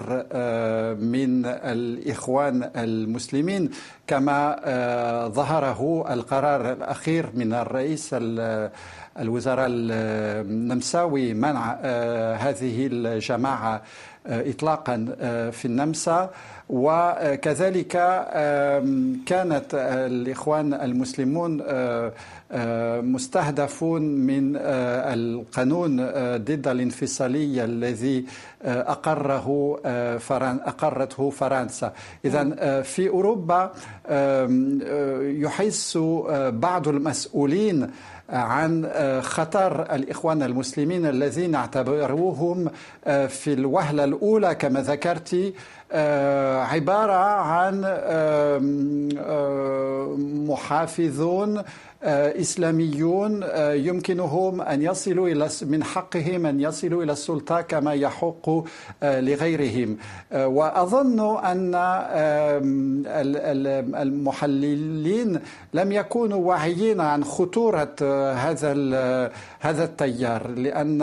من 0.96 1.46
الإخوان 1.46 2.70
المسلمين 2.76 3.70
كما 4.08 4.56
ظهره 5.28 6.14
القرار 6.14 6.72
الأخير 6.74 7.30
من 7.34 7.54
الرئيس 7.54 8.16
الوزراء 9.20 9.68
النمساوي 9.70 11.34
منع 11.34 11.74
هذه 12.36 12.88
الجماعة 12.92 13.82
إطلاقا 14.26 15.06
في 15.52 15.66
النمسا. 15.66 16.30
وكذلك 16.70 17.92
كانت 19.26 19.66
الإخوان 19.74 20.74
المسلمون 20.74 21.62
مستهدفون 23.02 24.02
من 24.02 24.56
القانون 24.56 25.96
ضد 26.38 26.68
الانفصالية 26.68 27.66
الذي 27.66 28.26
أقره 28.66 29.80
أقرته 30.66 31.30
فرنسا. 31.30 31.94
إذا 32.26 32.82
في 32.82 33.10
أوروبا 33.10 33.72
يحس 35.22 35.98
بعض 36.50 36.88
المسؤولين 36.88 37.90
عن 38.30 38.90
خطر 39.24 39.96
الإخوان 39.96 40.44
المسلمين 40.44 41.06
الذين 41.06 41.56
اعتبروهم 41.56 42.70
في 43.28 43.54
الوهلة 43.54 44.04
الأولى 44.04 44.56
كما 44.56 44.82
ذكرت 44.82 45.54
عبارة 46.72 47.14
عن 47.42 47.82
محافظون 50.50 51.58
آه، 51.58 51.66
إسلاميون 52.04 53.44
آه، 53.44 53.74
يمكنهم 53.74 54.62
أن 54.62 54.82
يصلوا 54.82 55.28
إلى 55.30 55.50
من 55.62 55.84
حقهم 55.84 56.46
أن 56.46 56.60
يصلوا 56.60 57.04
إلى 57.04 57.12
السلطة 57.12 57.62
كما 57.62 57.94
يحق 57.94 58.50
آه، 59.04 59.22
لغيرهم. 59.22 59.98
وأظن 60.34 61.38
أن 61.46 61.76
المحللين 63.96 65.40
لم 65.74 65.92
يكونوا 65.92 66.48
واعيين 66.48 67.02
عن 67.02 67.24
خطورة 67.24 67.96
هذا 68.34 68.74
هذا 69.60 69.84
التيار 69.84 70.48
لأن 70.50 71.02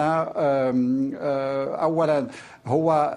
أولا 1.82 2.26
هو 2.66 3.16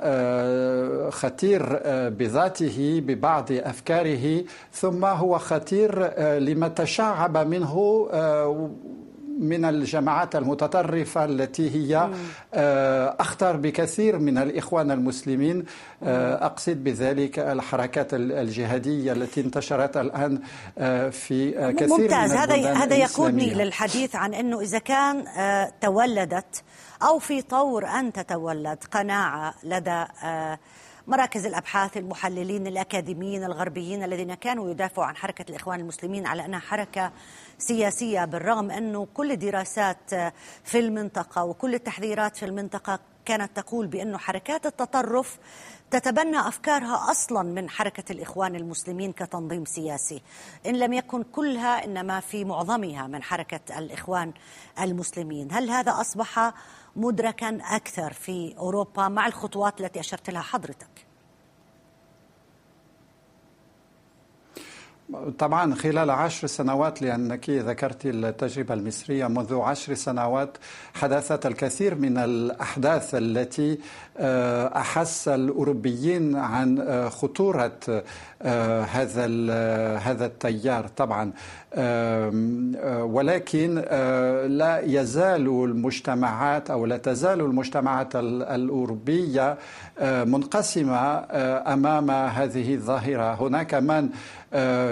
خطير 1.12 1.80
بذاته 2.10 3.04
ببعض 3.08 3.46
أفكاره 3.52 4.44
ثم 4.72 5.06
هو 5.06 5.38
خطير 5.38 6.20
لما 6.40 6.68
تشعب 6.68 7.38
منه 7.38 8.08
من 9.40 9.66
الجماعات 9.66 10.36
المتطرفة 10.36 11.26
التي 11.26 11.76
هي 11.76 12.10
أخطر 13.20 13.58
بكثير 13.58 14.20
من 14.20 14.38
الإخوان 14.38 14.92
المسلمين. 14.92 15.66
أقصد 16.04 16.84
بذلك 16.84 17.40
الحركات 17.40 18.14
الجهادية 18.14 19.12
التي 19.12 19.42
انتشرت 19.42 19.98
الآن 19.98 20.42
في 21.12 21.52
كثير 21.78 21.90
ممتاز. 21.90 22.32
من 22.32 22.38
هذا 22.38 22.74
هذا 22.74 22.96
يقودني 22.96 23.54
للحديث 23.54 24.16
عن 24.16 24.34
أنه 24.34 24.62
إذا 24.62 24.80
كان 24.80 25.26
تولدت 25.82 26.64
أو 27.04 27.20
في 27.20 27.42
طور 27.42 27.88
أن 27.88 28.14
تتولد 28.14 28.78
قناعة 28.92 29.54
لدى 29.64 30.06
آه، 30.24 30.60
مراكز 31.10 31.46
الأبحاث 31.46 31.98
المحللين 31.98 32.68
الأكاديميين 32.68 33.44
الغربيين 33.44 34.04
الذين 34.04 34.34
كانوا 34.34 34.72
يدافعوا 34.72 35.08
عن 35.08 35.16
حركة 35.16 35.46
الإخوان 35.50 35.80
المسلمين 35.80 36.28
على 36.28 36.46
أنها 36.46 36.60
حركة 36.60 37.12
سياسية 37.58 38.26
بالرغم 38.26 38.72
انه 38.72 39.08
كل 39.14 39.32
الدراسات 39.32 40.14
في 40.64 40.80
المنطقة 40.80 41.44
وكل 41.44 41.76
التحذيرات 41.76 42.38
في 42.38 42.46
المنطقة 42.46 43.00
كانت 43.26 43.56
تقول 43.56 43.88
بانه 43.88 44.18
حركات 44.18 44.66
التطرف 44.66 45.38
تتبنى 45.92 46.40
أفكارها 46.40 47.12
أصلا 47.12 47.44
من 47.44 47.70
حركة 47.70 48.12
الإخوان 48.12 48.56
المسلمين 48.56 49.12
كتنظيم 49.12 49.66
سياسي. 49.66 50.22
إن 50.66 50.76
لم 50.76 50.94
يكن 50.94 51.24
كلها 51.24 51.86
إنما 51.86 52.20
في 52.20 52.46
معظمها 52.46 53.08
من 53.08 53.24
حركة 53.24 53.80
الإخوان 53.80 54.34
المسلمين. 54.82 55.48
هل 55.52 55.70
هذا 55.70 55.92
أصبح 55.92 56.54
مدركا 57.00 57.60
أكثر 57.62 58.14
في 58.14 58.56
أوروبا 58.58 59.08
مع 59.08 59.28
الخطوات 59.28 59.82
التي 59.82 60.00
أشرت 60.00 60.30
لها 60.30 60.42
حضرتك. 60.42 61.09
طبعا 65.40 65.76
خلال 65.76 66.10
عشر 66.10 66.48
سنوات 66.48 67.02
لأنك 67.02 67.50
ذكرت 67.50 68.06
التجربة 68.06 68.74
المصرية 68.74 69.28
منذ 69.28 69.60
عشر 69.60 69.94
سنوات 69.94 70.58
حدثت 70.94 71.46
الكثير 71.46 71.96
من 71.96 72.18
الأحداث 72.18 73.16
التي 73.16 73.78
آه، 74.18 74.78
أحس 74.78 75.28
الأوروبيين 75.28 76.36
عن 76.36 76.80
آه، 76.80 77.10
خطورة 77.10 77.80
آه، 78.42 78.82
هذا 78.82 79.26
هذا 79.98 80.26
التيار 80.26 80.88
طبعا. 80.88 81.32
ولكن 83.02 83.76
لا 84.48 84.82
يزال 84.86 85.48
المجتمعات 85.48 86.72
أو 86.72 86.86
لا 86.86 86.98
تزال 86.98 87.42
المجتمعات 87.42 88.16
الأوروبية 88.16 89.58
منقسمة 90.02 91.26
أمام 91.74 92.12
هذه 92.12 92.74
الظاهرة. 92.74 93.34
هناك 93.34 93.74
من 93.74 94.10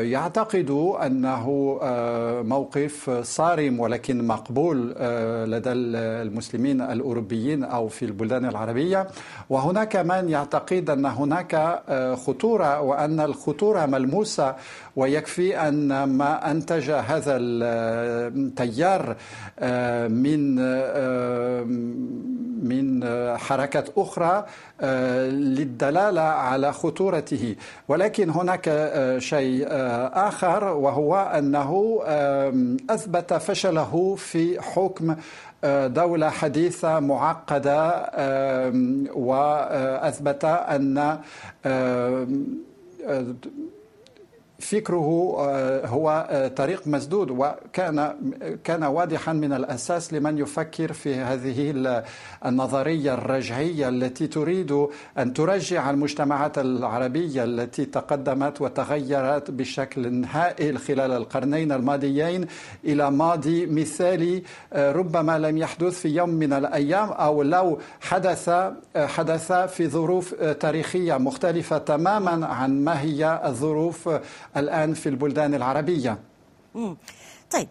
يعتقد 0.01 0.69
أنه 1.05 1.79
آه، 1.81 2.41
موقف 2.41 3.09
صارم 3.09 3.79
ولكن 3.79 4.27
مقبول 4.27 4.93
آه، 4.97 5.45
لدى 5.45 5.71
المسلمين 5.71 6.81
الأوروبيين 6.81 7.63
أو 7.63 7.87
في 7.87 8.05
البلدان 8.05 8.45
العربية. 8.45 9.07
وهناك 9.49 9.95
من 9.95 10.29
يعتقد 10.29 10.89
أن 10.89 11.05
هناك 11.05 11.81
خطورة 12.25 12.81
وأن 12.81 13.19
الخطورة 13.19 13.85
ملموسة 13.85 14.55
ويكفي 14.95 15.67
أن 15.67 16.03
ما 16.03 16.51
أنتج 16.51 16.91
هذا 16.91 17.37
التيار 17.37 19.15
من 20.09 20.55
من 22.69 23.03
حركات 23.37 23.89
أخرى 23.97 24.45
للدلالة 25.31 26.21
على 26.21 26.73
خطورته. 26.73 27.55
ولكن 27.87 28.29
هناك 28.29 28.65
شيء 29.17 29.67
آخر 30.13 30.63
وهو 30.63 31.15
أنه 31.37 31.99
أثبت 32.89 33.33
فشله 33.33 34.15
في 34.15 34.61
حكم 34.61 35.15
دولة 35.85 36.29
حديثة 36.29 36.99
معقدة 36.99 38.09
وأثبت 39.15 40.45
أن 40.45 41.19
فكره 44.59 45.35
آه، 45.39 45.87
هو 45.87 46.27
آه، 46.29 46.47
طريق 46.47 46.87
مسدود 46.87 47.31
وكان 47.31 48.15
كان 48.63 48.83
واضحا 48.83 49.33
من 49.33 49.53
الأساس 49.53 50.13
لمن 50.13 50.37
يفكر 50.37 50.93
في 50.93 51.15
هذه 51.15 51.71
النظرية 52.45 53.13
الرجعية 53.13 53.89
التي 53.89 54.27
تريد 54.27 54.87
أن 55.17 55.33
ترجع 55.33 55.89
المجتمعات 55.89 56.57
العربية 56.57 57.43
التي 57.43 57.85
تقدمت 57.85 58.61
وتغيرت 58.61 59.51
بشكل 59.51 60.25
هائل 60.25 60.77
خلال 60.77 61.11
القرنين 61.11 61.71
الماضيين 61.71 62.47
إلى 62.85 63.11
ماضي 63.11 63.65
مثالي 63.65 64.43
آه، 64.73 64.91
ربما 64.91 65.39
لم 65.39 65.57
يحدث 65.57 65.99
في 65.99 66.09
يوم 66.09 66.29
من 66.29 66.53
الأيام 66.53 67.09
أو 67.09 67.43
لو 67.43 67.79
حدث 68.01 68.49
حدث 68.97 69.51
في 69.51 69.87
ظروف 69.87 70.33
تاريخية 70.33 71.17
مختلفة 71.17 71.77
تماما 71.77 72.45
عن 72.45 72.83
ما 72.83 73.01
هي 73.01 73.41
الظروف 73.45 74.09
الآن 74.59 74.93
في 74.93 75.09
البلدان 75.09 75.53
العربية. 75.53 76.17
طيب 77.51 77.67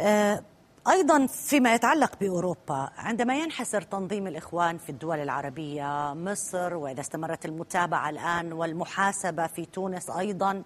آه 0.00 0.42
أيضا 0.90 1.26
فيما 1.26 1.74
يتعلق 1.74 2.12
بأوروبا 2.20 2.90
عندما 2.96 3.36
ينحسر 3.38 3.82
تنظيم 3.82 4.26
الإخوان 4.26 4.78
في 4.78 4.90
الدول 4.90 5.18
العربية 5.18 6.14
مصر 6.14 6.74
وإذا 6.74 7.00
استمرت 7.00 7.44
المتابعة 7.44 8.10
الآن 8.10 8.52
والمحاسبة 8.52 9.46
في 9.46 9.64
تونس 9.64 10.10
أيضا 10.10 10.62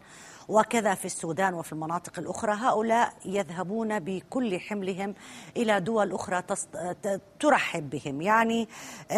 وكذا 0.49 0.95
في 0.95 1.05
السودان 1.05 1.55
وفي 1.55 1.73
المناطق 1.73 2.19
الأخرى. 2.19 2.53
هؤلاء 2.53 3.13
يذهبون 3.25 3.99
بكل 4.01 4.61
حملهم 4.61 5.15
إلى 5.57 5.81
دول 5.81 6.13
أخرى 6.13 6.43
ترحب 7.41 7.91
بهم. 7.91 8.23
يعني 8.23 8.69
آه، 9.11 9.15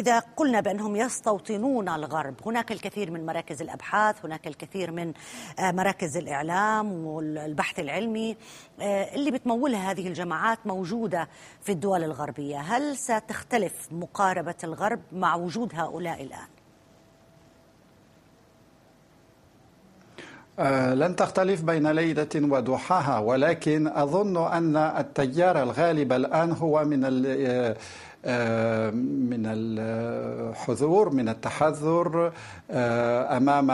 إذا 0.00 0.18
قلنا 0.18 0.60
بأنهم 0.60 0.96
يستوطنون 0.96 1.88
الغرب 1.88 2.34
هناك 2.46 2.72
الكثير 2.72 3.10
من 3.10 3.26
مراكز 3.26 3.62
الأبحاث 3.62 4.24
هناك 4.24 4.46
الكثير 4.46 4.90
من 4.90 5.12
آه، 5.58 5.70
مراكز 5.72 6.16
الإعلام 6.16 7.06
والبحث 7.06 7.80
العلمي 7.80 8.36
آه، 8.80 9.14
اللي 9.14 9.30
بتمولها 9.30 9.90
هذه 9.90 10.08
الجماعات 10.08 10.66
موجودة 10.66 11.28
في 11.62 11.72
الدول 11.72 12.04
الغربية. 12.04 12.58
هل 12.58 12.96
ستختلف 12.96 13.88
مقاربة 13.92 14.54
الغرب 14.64 15.00
مع 15.12 15.34
وجود 15.34 15.72
هؤلاء 15.74 16.22
الآن؟ 16.22 16.59
لن 20.94 21.16
تختلف 21.16 21.62
بين 21.62 21.86
ليلة 21.86 22.28
وضحاها 22.36 23.18
ولكن 23.18 23.88
أظن 23.88 24.36
أن 24.36 24.76
التيار 24.76 25.62
الغالب 25.62 26.12
الآن 26.12 26.52
هو 26.52 26.84
من 26.84 27.24
آه، 27.26 27.76
آه، 28.24 28.90
من 29.30 29.42
الحذور 29.46 31.10
من 31.10 31.28
التحذر 31.28 32.32
أمام 32.70 33.70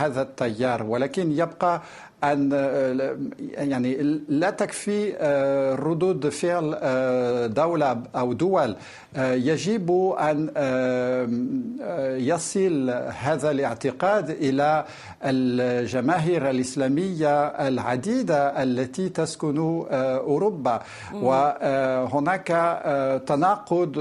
هذا 0.00 0.22
التيار. 0.22 0.82
ولكن 0.82 1.32
يبقى 1.32 1.82
أن 2.24 2.52
يعني 3.50 4.20
لا 4.28 4.50
تكفي 4.50 5.14
آه، 5.18 5.74
ردود 5.74 6.28
فعل 6.28 6.78
آه، 6.82 7.46
دولة 7.46 8.02
أو 8.16 8.32
دول 8.32 8.76
آه، 9.16 9.32
يجب 9.32 10.14
أن 10.18 10.50
يصل 12.18 12.90
هذا 13.20 13.50
الاعتقاد 13.50 14.30
إلى 14.30 14.84
الجماهير 15.24 16.50
الإسلامية 16.50 17.46
العديدة 17.46 18.62
التي 18.62 19.08
تسكن 19.08 19.86
أوروبا. 19.90 20.82
وهناك 21.14 22.46
تناقض 23.26 23.96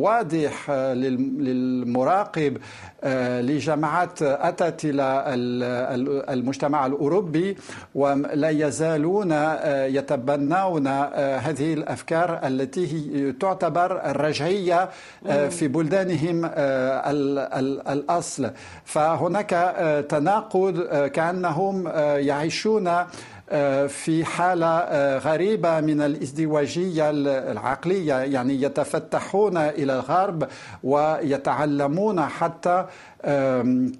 واضح 0.00 0.70
للمراقب 0.70 2.58
لجماعات 3.40 4.22
أتت 4.22 4.84
إلى 4.84 5.24
المجتمع 6.28 6.86
الأوروبي 6.86 6.99
ولا 7.94 8.50
يزالون 8.50 9.32
آه، 9.32 9.86
يتبنون 9.86 10.86
آه، 10.86 11.36
هذه 11.36 11.74
الأفكار 11.74 12.40
التي 12.46 13.32
تعتبر 13.40 14.10
الرجعية 14.10 14.88
آه، 15.26 15.48
في 15.48 15.68
بلدانهم 15.68 16.50
الأصل. 17.88 18.50
فهناك 18.84 19.50
تناقض 20.08 20.80
كأنهم 21.06 21.88
يعيشون 22.16 22.90
في 23.88 24.24
حالة 24.24 24.78
غريبة 25.18 25.80
من 25.80 26.02
الازدواجية 26.02 27.10
العقلية. 27.10 28.14
يعني 28.14 28.62
يتفتحون 28.62 29.56
إلى 29.56 29.94
الغرب 29.94 30.48
ويتعلمون 30.84 32.20
حتى 32.20 32.84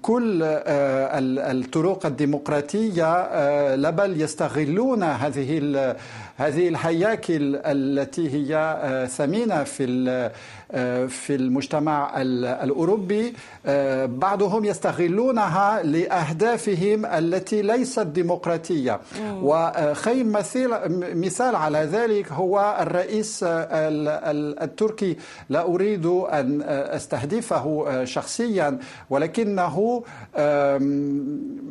كل 0.01 0.43
الطرق 0.43 2.05
الديمقراطية 2.05 3.75
لبل 3.75 4.21
يستغلون 4.21 5.03
هذه 5.03 5.95
هذه 6.37 6.67
الهياكل 6.67 7.59
التي 7.65 8.29
هي 8.33 9.07
ثمينة 9.09 9.63
في 9.63 10.31
في 11.07 11.35
المجتمع 11.35 12.21
الأوروبي 12.21 13.33
بعضهم 14.05 14.65
يستغلونها 14.65 15.83
لأهدافهم 15.83 17.05
التي 17.05 17.61
ليست 17.61 17.99
ديمقراطية. 18.07 18.99
وخير 19.41 20.23
مثال, 20.23 20.69
مثال 21.19 21.55
على 21.55 21.79
ذلك 21.79 22.31
هو 22.31 22.77
الرئيس 22.81 23.39
التركي 24.63 25.17
لا 25.49 25.61
أريد 25.61 26.05
أن 26.05 26.61
أستهدفه 26.67 28.03
شخصيا 28.05 28.77
ولكنه 29.09 30.03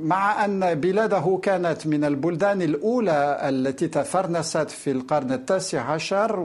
مع 0.02 0.44
أن 0.44 0.74
بلاده 0.74 1.38
كانت 1.42 1.86
من 1.86 2.04
البلدان 2.04 2.62
الأولى 2.62 3.38
التي 3.42 3.88
تفرنست 3.88 4.70
في 4.70 4.90
القرن 4.90 5.32
التاسع 5.32 5.80
عشر 5.80 6.38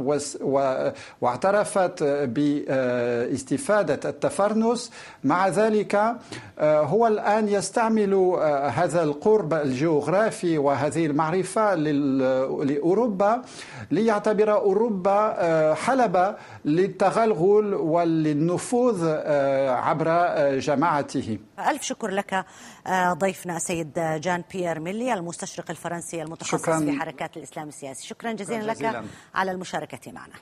واعترفت 1.22 2.04
باستفادة 2.46 4.10
التفرنس. 4.10 4.92
مع 5.24 5.48
ذلك 5.48 5.96
آه، 6.60 6.82
هو 6.82 7.08
الآن 7.08 7.48
يستعمل 7.48 8.14
آه، 8.14 8.68
هذا 8.68 9.04
القرب 9.04 9.54
الجغرافي 9.54 10.58
وهذه 10.58 11.06
المعرفة 11.06 11.76
لأوروبا 11.76 13.42
ليعتبر 13.92 14.52
أوروبا 14.52 15.36
آه، 15.38 15.74
حلبة 15.74 16.36
للتغلغل 16.66 17.74
وللنفوذ 17.74 19.08
عبر 19.70 20.08
جماعته. 20.60 21.40
ألف 21.60 21.82
شكر 21.82 22.08
لك 22.08 22.46
ضيفنا 23.12 23.60
سيد 23.60 23.94
جان 24.00 24.44
بيير 24.52 24.80
ميلي 24.80 25.14
المستشرق 25.14 25.70
الفرنسي 25.70 26.22
المتخصص 26.22 26.62
شكرا. 26.62 26.80
في 26.80 26.92
حركات 26.92 27.38
الإسلام 27.38 27.68
السياسي. 27.68 28.08
شكرا 28.08 28.32
جزيلا, 28.32 28.74
جزيلا 28.74 28.90
لك 28.90 29.04
على 29.36 29.52
المشاركة 29.52 30.12
معنا. 30.12 30.34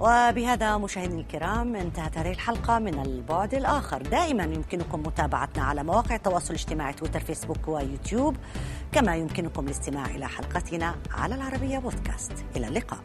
وبهذا 0.00 0.78
مشاهدينا 0.78 1.20
الكرام 1.20 1.76
انتهت 1.76 2.18
هذه 2.18 2.30
الحلقة 2.30 2.78
من 2.78 3.02
البعد 3.02 3.54
الآخر. 3.54 4.02
دائما 4.02 4.44
يمكنكم 4.44 5.00
متابعتنا 5.00 5.64
على 5.64 5.84
مواقع 5.84 6.14
التواصل 6.14 6.54
الاجتماعي 6.54 6.92
تويتر 6.92 7.20
فيسبوك 7.20 7.68
ويوتيوب. 7.68 8.36
كما 8.92 9.16
يمكنكم 9.16 9.66
الاستماع 9.66 10.06
إلى 10.06 10.28
حلقتنا 10.28 10.94
على 11.10 11.34
العربية 11.34 11.78
بودكاست 11.78 12.32
إلى 12.56 12.68
اللقاء. 12.68 13.00